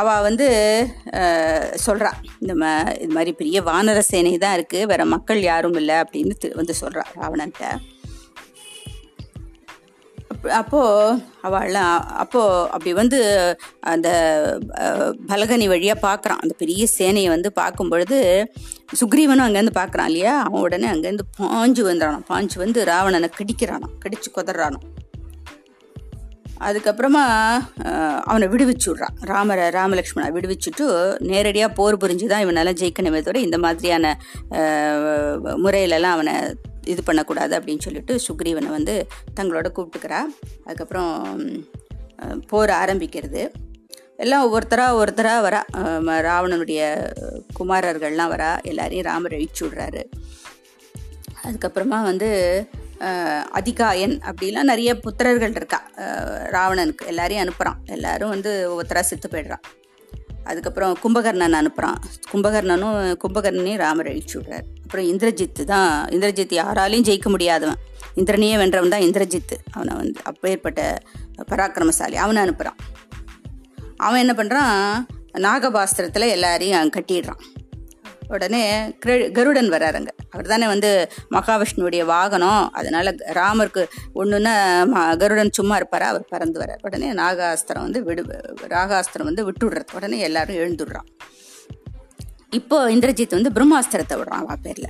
[0.00, 0.46] அவள் வந்து
[1.84, 2.10] சொல்கிறா
[2.42, 2.72] இந்த மா
[3.04, 7.72] இது மாதிரி பெரிய வானர சேனை தான் இருக்குது வேற மக்கள் யாரும் இல்லை அப்படின்னு வந்து சொல்கிறா ராவணன்ட்ட.
[10.48, 13.18] அப்போது அவள் அப்போது அப்படி வந்து
[13.80, 14.08] அந்த
[15.28, 18.18] பலகனி வழியாக பார்க்குறான் அந்த பெரிய சேனையை வந்து பார்க்கும் பொழுது
[19.00, 20.42] சுக்ரீவனும் அங்கேருந்து பார்க்குறான் இல்லையா?
[20.42, 24.86] அவன் உடனே அங்கேருந்து பாஞ்சு வந்துடானான் பாஞ்சு வந்து ராவணனை கடிக்கிறானோ கடிச்சு குதறானாம்.
[26.68, 27.22] அதுக்கப்புறமா
[28.20, 29.14] அவனை விடுவிச்சு விட்றான்.
[29.20, 30.86] ராமரை ராமலக்ஷ்மணை விடுவிச்சுட்டு
[31.18, 34.16] நேரடியாக போர் புரிஞ்சு தான் இவனால் ஜெயிக்கணுமே தவிர இந்த மாதிரியான
[35.64, 36.34] முறையிலலாம் அவனை
[36.86, 39.06] இது பண்ணக்கூடாது அப்படின்னு சொல்லிட்டு சுக்ரீவனை வந்து
[39.40, 40.20] தங்களோட கூப்பிட்டுக்கிறா.
[40.64, 41.14] அதுக்கப்புறம்
[42.48, 43.42] போர் ஆரம்பிக்கிறது.
[44.16, 45.60] எல்லாம் ஒவ்வொருத்தராக ஒருத்தராக வரா.
[46.28, 46.80] ராவணனுடைய
[47.58, 48.50] குமாரர்கள்லாம் வரா.
[48.62, 50.02] எல்லாரையும் ராமர் அழிச்சு விடுறாரு.
[51.44, 52.30] அதுக்கப்புறமா வந்து
[53.50, 55.80] அதிகாயன் அப்படிலாம் நிறைய புத்திரர்கள் இருக்கா.
[56.56, 59.64] ராவணனுக்கு எல்லாரையும் அனுப்புகிறான் எல்லாரும் வந்து ஒவ்வொருத்தராக செத்து போயிடுறான்.
[60.44, 61.98] அதுக்கப்புறம் கும்பகர்ணன் அனுப்புகிறான்
[62.32, 64.68] கும்பகர்ணனும் கும்பகர்ணனையும் ராமர் அழிச்சு விட்றாரு.
[64.90, 67.80] அப்புறம் இந்திரஜித்து தான் இந்திரஜித் யாராலையும் ஜெயிக்க முடியாதவன்.
[68.20, 69.56] இந்திரனையே வென்றவன் தான் இந்திரஜித்து.
[69.72, 70.80] அவனை வந்து அப்பேற்பட்ட
[71.50, 72.16] பராக்கிரமசாலி.
[72.24, 72.80] அவனை அனுப்புகிறான்
[74.06, 74.74] அவன் என்ன பண்ணுறான்
[75.46, 77.42] நாகபாஸ்திரத்தில் எல்லாரையும் கட்டிடுறான்.
[78.34, 78.62] உடனே
[79.36, 80.90] கருடன் வராருங்க அவர் தானே வந்து
[81.36, 82.64] மகாவிஷ்ணுவுடைய வாகனம்.
[82.80, 83.84] அதனால் ராமருக்கு
[84.20, 84.54] ஒன்றுன்னா
[85.22, 86.08] கருடன் சும்மா இருப்பாரா?
[86.14, 88.24] அவர் பறந்து வர உடனே நாகாஸ்திரம் வந்து விடு
[88.76, 91.10] ராகாஸ்திரம் வந்து விட்டுடுறது உடனே எல்லாரும் எழுந்துடுறான்.
[92.58, 94.88] இப்போ இந்திரஜித் வந்து பிரம்மாஸ்திரத்தை விடுறான் அவ பேரில்.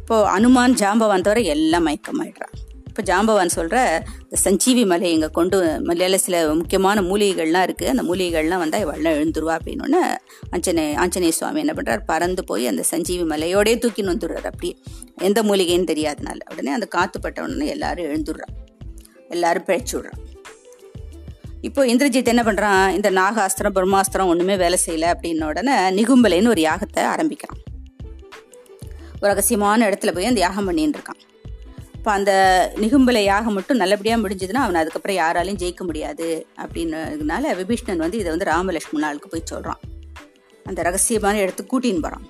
[0.00, 2.54] இப்போ அனுமான் ஜாம்பவான் தவிர எல்லாம் மயக்கமாயிடுறான்.
[2.88, 3.78] இப்போ ஜாம்பவான் சொல்கிற
[4.22, 9.54] இந்த சஞ்சீவி மலை இங்கே கொண்டு மலையில் சில முக்கியமான மூலிகைகள்லாம் இருக்குது அந்த மூலிகைகள்லாம் வந்தால் இவள்லாம் எழுந்துருவா
[9.58, 10.00] அப்படின்னு
[10.56, 14.76] ஆஞ்சநே ஆஞ்சநேய சுவாமி என்ன பண்ணுறார் பறந்து போய் அந்த சஞ்சீவி மலையோடயே தூக்கின்னு வந்துடுறார் அப்படியே
[15.16, 16.38] எந்த மூலிகைன்னு தெரியாதனால.
[16.52, 18.54] உடனே அந்த காற்று பட்டவுடனே உடனே எல்லாரும் எழுந்துடுறான்.
[19.28, 20.20] எல்லாரும் பிழைச்சி விட்றான்.
[21.60, 27.04] இப்போ இந்திரஜித் என்ன பண்ணுறான் இந்த நாகாஸ்திரம் பிரம்மாஸ்திரம் ஒன்றுமே வேலை செய்யலை அப்படின்ன உடனே நிகும்பலைன்னு ஒரு யாகத்தை
[27.04, 27.58] ஆரம்பிக்கிறான்.
[29.22, 31.20] ஒரு ரகசியமான இடத்துல போய் அந்த யாகம் பண்ணின்னு இருக்கான்.
[31.96, 32.32] இப்போ அந்த
[32.76, 38.44] நிகும்பலை யாகம் மட்டும் நல்லபடியாக முடிஞ்சதுன்னா அவனை அதுக்கப்புறம் யாராலையும் ஜெயிக்க முடியாது அப்படின்னதுனால விபீஷ்ணன் வந்து இதை வந்து
[38.44, 39.78] ராமலட்சுமணாளுக்கு போய் சொல்கிறான்
[40.66, 42.26] அந்த ரகசியமான இடத்துக்கு கூட்டின்னு போகிறான்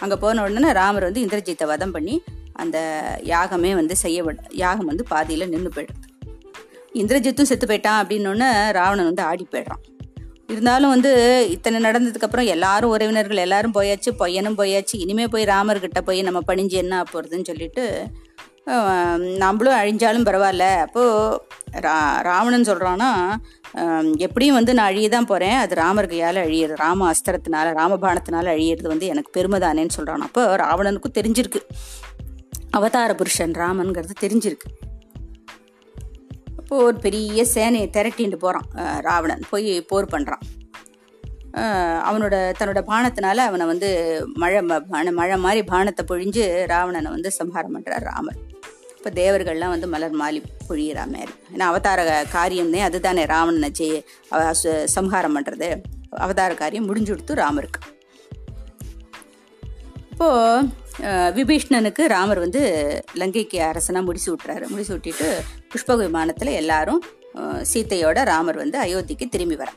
[0.00, 2.78] அங்கே போன உடனே ராமர் வந்து இந்திரஜித்தை வதம் பண்ணி அந்த
[3.22, 6.03] யாகமே வந்து செய்ய யாகம் வந்து பாதியில் நின்று போயிடுது
[7.00, 9.82] இந்திரஜித்தும் செத்து போயிட்டான் அப்படின்னொன்னு ராவணன் வந்து ஆடி போயிடுறான்.
[10.52, 11.10] இருந்தாலும் வந்து
[11.54, 14.94] இத்தனை நடந்ததுக்கப்புறம் எல்லாரும் உறவினர்கள் எல்லாரும் போயாச்சு பையனும் போயாச்சு.
[15.04, 17.84] இனிமே போய் ராமர்கிட்ட போய் நம்ம பணிஞ்சு என்ன போகிறதுன்னு சொல்லிட்டு
[19.42, 20.66] நம்மளும் அழிஞ்சாலும் பரவாயில்ல.
[20.84, 21.40] அப்போது
[21.86, 21.96] ரா
[22.28, 23.10] ராவணன் சொல்கிறான்னா
[24.26, 29.10] எப்படியும் வந்து நான் அழிய தான் போகிறேன் அது ராமர் கையால் அழியிறது ராம அஸ்திரத்தினால ராமபானத்தினால அழியிறது வந்து
[29.14, 31.62] எனக்கு பெருமை தானேன்னு சொல்கிறான் அப்போ ராவணனுக்கும் தெரிஞ்சிருக்கு.
[32.78, 34.68] அவதார புருஷன் ராமனுங்கிறது தெரிஞ்சிருக்கு.
[36.74, 39.42] இப்போது ஒரு பெரிய சேனையை திரட்டிட்டு போகிறான் ராவணன்.
[39.50, 40.44] போய் போர் பண்ணுறான்
[42.08, 43.90] அவனோட தன்னோட பானத்தினால அவனை வந்து
[44.34, 44.62] மழை
[45.10, 48.38] மழை மாதிரி பானத்தை பொழிஞ்சு ராவணனை வந்து சம்ஹாரம் பண்ணுறார் ராமர்.
[48.96, 51.32] இப்போ தேவர்கள்லாம் வந்து மலர் மாலி பொழியிறா மாதிரி.
[51.54, 55.68] ஏன்னா அவதார காரியம்னே அதுதானே ராவணனை ஜெய அவ- சு- சம்ஹாரம் பண்ணுறது
[56.10, 57.80] அவதார காரியம் முடிஞ்சு கொடுத்து ராமருக்கு.
[60.10, 60.68] இப்போது
[61.36, 62.60] விபீஷ்ணனுக்கு ராமர் வந்து
[63.20, 64.64] லங்கைக்கு அரசனாக முடிச்சு விட்டுறாரு.
[64.72, 65.28] முடிச்சு விட்டுட்டு
[65.72, 67.00] புஷ்பக விமானத்தில் எல்லாரும்
[67.72, 69.70] சீத்தையோட ராமர் வந்து அயோத்திக்கு திரும்பி வர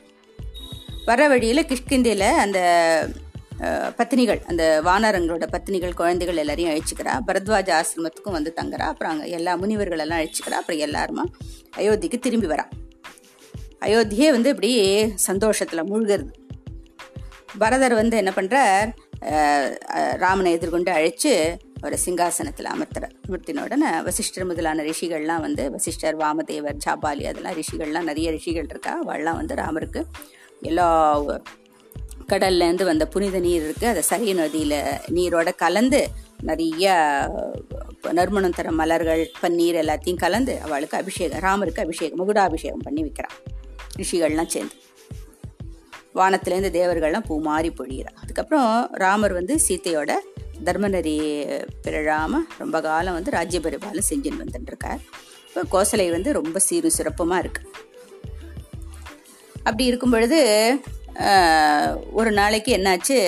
[1.08, 2.58] வர வழியில் கிஷ்கிந்தியில் அந்த
[3.98, 7.14] பத்தினிகள் அந்த வானரங்களோட பத்தினிகள் குழந்தைகள் எல்லாரையும் அழிச்சிக்கிறா.
[7.28, 8.86] பரத்வாஜ ஆசிரமத்துக்கும் வந்து தங்குறா.
[8.92, 10.58] அப்புறம் அங்கே எல்லா முனிவர்கள் எல்லாம் அழிச்சுக்கிறா.
[10.60, 11.24] அப்புறம் எல்லாருமா
[11.80, 12.66] அயோத்திக்கு திரும்பி வரா.
[13.86, 14.70] அயோத்தியே வந்து இப்படி
[15.14, 16.30] சந்தோஷத்தில் மூழ்கிறது.
[17.62, 18.88] பரதர் வந்து என்ன பண்ணுறார்
[20.16, 27.24] ராமனை எதிர்கொண்டு அழைச்சு அவரை சிங்காசனத்தில் அமர்த்துற அமர்த்தின உடனே வசிஷ்டர் முதலான ரிஷிகள்லாம் வந்து வசிஷ்டர் வாமதேவர் ஜாபாலி
[27.24, 29.02] அதெல்லாம் ரிஷிகள்லாம் நிறைய ரிஷிகள் இருக்கா?
[29.06, 30.04] அவள்லாம் வந்து ராமருக்கு
[30.62, 30.86] எல்லா
[32.28, 36.08] கடல்லேருந்து வந்த புனித நீர் இருக்குது அதை சரிய நதியில் நீரோட கலந்து
[36.42, 36.94] நிறைய
[38.02, 43.36] நறுமணம் தர மலர்கள் பன்னீர் எல்லாத்தையும் கலந்து அவளுக்கு அபிஷேகம் ராமருக்கு அபிஷேகம் முகுடாபிஷேகம் பண்ணி வைக்கிறான்
[43.96, 44.74] ரிஷிகள்லாம் சேர்ந்து.
[46.20, 48.12] வானத்திலேருந்து தேவர்கள்லாம் பூ மாறி பொழியிறா.
[48.22, 48.70] அதுக்கப்புறம்
[49.02, 50.12] ராமர் வந்து சீத்தையோட
[50.66, 51.16] தர்மநெறி
[51.84, 55.02] பிறழாமல் ரொம்ப காலம் வந்து ராஜ்யபரிபாலம் செஞ்சுன்னு வந்துட்டுருக்கார்.
[55.48, 57.62] இப்போ கோசலை வந்து ரொம்ப சீரும் சிறப்புமாக இருக்கு.
[59.66, 60.40] அப்படி இருக்கும் பொழுது
[62.18, 63.18] ஒரு நாளைக்கு என்னாச்சு?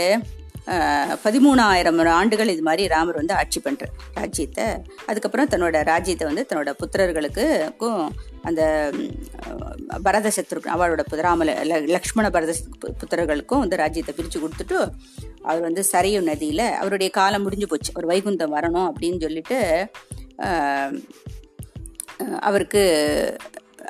[1.24, 4.64] பதிமூணாயிரம் ஆண்டுகள் இது மாதிரி ராமர் வந்து ஆட்சி பண்ணுறார் ராஜ்யத்தை
[5.06, 8.08] அதுக்கப்புறம் தன்னோட ராஜ்யத்தை வந்து தன்னோட புத்திரர்களுக்கும்
[8.42, 8.92] அந்த
[10.02, 14.90] பரத சத்ரு அவளோட புத- ல- லக்ஷ்மண பரத புத்திரர்களுக்கும் வந்து ராஜ்யத்தை பிரித்து கொடுத்துட்டு
[15.42, 17.92] அவர் வந்து சரையு நதியில் அவருடைய காலம் முடிஞ்சு போச்சு.
[17.94, 19.88] ஒரு வைகுந்தம் வரணும் அப்படின்னு சொல்லிட்டு
[22.40, 22.82] அவருக்கு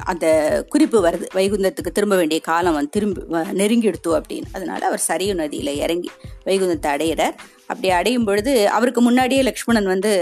[0.05, 0.27] அந்த
[0.69, 3.23] குறிப்பு வருது வைகுந்தத்துக்கு திரும்ப வேண்டிய காலம் வந்து திரும்பி
[3.53, 4.49] நெருங்கி நெருங்கிடுத்து அப்படின்னு.
[4.53, 6.11] அதனால அவர் சரியு நதியில் இறங்கி
[6.45, 7.35] வைகுந்தத்தை அடையிறார்.
[7.67, 10.13] அப்படி அடையும் பொழுது அவருக்கு முன்னாடியே லக்ஷ்மணன் வந்து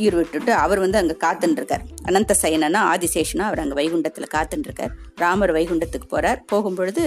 [0.00, 6.08] உயிர் விட்டுட்டு அவர் வந்து அங்கே காத்துட்டுருக்கார் அனந்த சயனனா ஆதிசேஷனா அவர் அங்கே வைகுண்டத்தில் காத்துட்டுருக்கார் ராமர் வைகுண்டத்துக்கு
[6.14, 7.04] போகிறார் போகும்பொழுது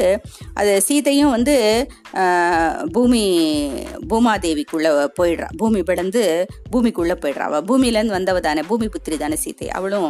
[0.59, 1.55] அது சீதையும் வந்து
[2.95, 3.23] பூமி
[4.11, 5.47] பூமாதேவிக்குள்ளே போயிடுறா.
[5.61, 6.23] பூமி பிளந்து
[6.73, 7.45] பூமிக்குள்ளே போயிடுறா.
[7.49, 9.69] அவள் பூமியிலேருந்து வந்தவ தானே பூமி புத்திரி தானே சீதை.
[9.79, 10.09] அவளும்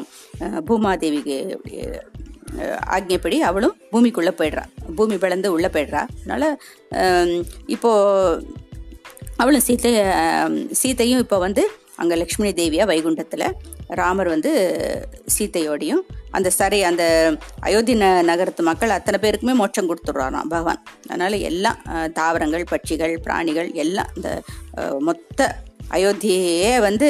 [0.70, 1.38] பூமாதேவிக்கு
[2.96, 4.66] ஆக்ஞப்படி அவளும் பூமிக்குள்ளே போயிடுறா.
[4.98, 6.02] பூமி பிளந்து உள்ளே போயிடுறா.
[6.24, 6.48] அதனால்
[7.76, 8.60] இப்போது
[9.44, 9.92] அவளும் சீத்தை
[10.82, 11.64] சீத்தையும் இப்போ வந்து
[12.02, 13.46] அங்கே லக்ஷ்மி தேவியா வைகுண்டத்தில்
[14.00, 14.52] ராமர் வந்து
[15.36, 16.04] சீத்தையோடையும்
[16.38, 17.04] அந்த சரி அந்த
[17.68, 20.82] அயோத்தி ந நகரத்து மக்கள் அத்தனை பேருக்குமே மோட்சம் கொடுத்துட்றாராம் பகவான்.
[21.10, 21.80] அதனால் எல்லாம்
[22.20, 24.30] தாவரங்கள் பட்சிகள் பிராணிகள் எல்லாம் இந்த
[25.08, 25.50] மொத்த
[25.98, 27.08] அயோத்தியே வந்து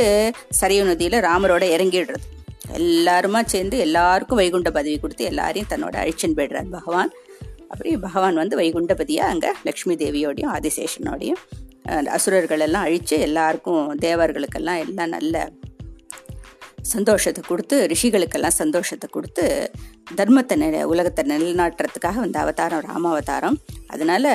[0.59, 2.25] சரியு நதியில் ராமரோட இறங்கிடுறது.
[2.79, 7.11] எல்லாருமா சேர்ந்து எல்லாருக்கும் வைகுண்ட பதவி கொடுத்து எல்லாரையும் தன்னோட அழிச்சுன்னு போயிடுறார் பகவான்.
[7.71, 11.41] அப்படி பகவான் வந்து வைகுண்டபதியாக அங்கே லக்ஷ்மி தேவியோடையும் ஆதிசேஷனோடையும்
[12.07, 15.35] அசுரர்கள் எல்லாம் அழித்து எல்லாருக்கும் தேவர்களுக்கெல்லாம் எல்லாம் நல்ல
[16.91, 19.45] சந்தோஷத்தை கொடுத்து ரிஷிகளுக்கெல்லாம் சந்தோஷத்தை கொடுத்து
[20.11, 23.57] தர்மத்தை நில உலகத்தை நிலைநாட்டுறதுக்காக வந்த அவதாரம் ராமாவதாரம்
[23.87, 24.29] அதனால்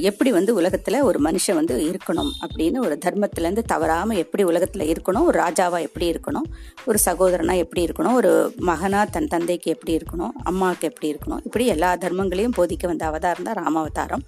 [0.00, 5.38] எப்படி வந்து உலகத்தில் ஒரு மனுஷன் வந்து இருக்கணும் அப்படின்னு ஒரு தர்மத்துலேருந்து தவறாமல் எப்படி உலகத்தில் இருக்கணும் ஒரு
[5.38, 6.48] ராஜாவாக எப்படி இருக்கணும்
[6.84, 11.90] ஒரு சகோதரனாக எப்படி இருக்கணும் ஒரு மகனாக தன் தந்தைக்கு எப்படி இருக்கணும் அம்மாவுக்கு எப்படி இருக்கணும் இப்படி எல்லா
[11.96, 14.24] தர்மங்களையும் போதிக்க வந்த அவதாரம் தான் ராமாவதாரம்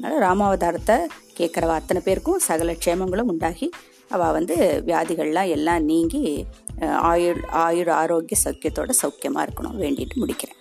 [0.00, 0.96] அதனால் ராமாவதாரத்தை
[1.38, 3.66] கேட்குறவ அத்தனை பேருக்கும் சகல க்ஷேமங்களும் உண்டாகி
[4.08, 6.22] அவள் வந்து வியாதிகள்லாம் எல்லாம் நீங்கி
[7.10, 10.59] ஆயுள் ஆயுள் ஆரோக்கிய சௌக்கியத்தோட சௌக்கியமாக இருக்கணும் வேண்டிட்டு முடிக்கிறேன்.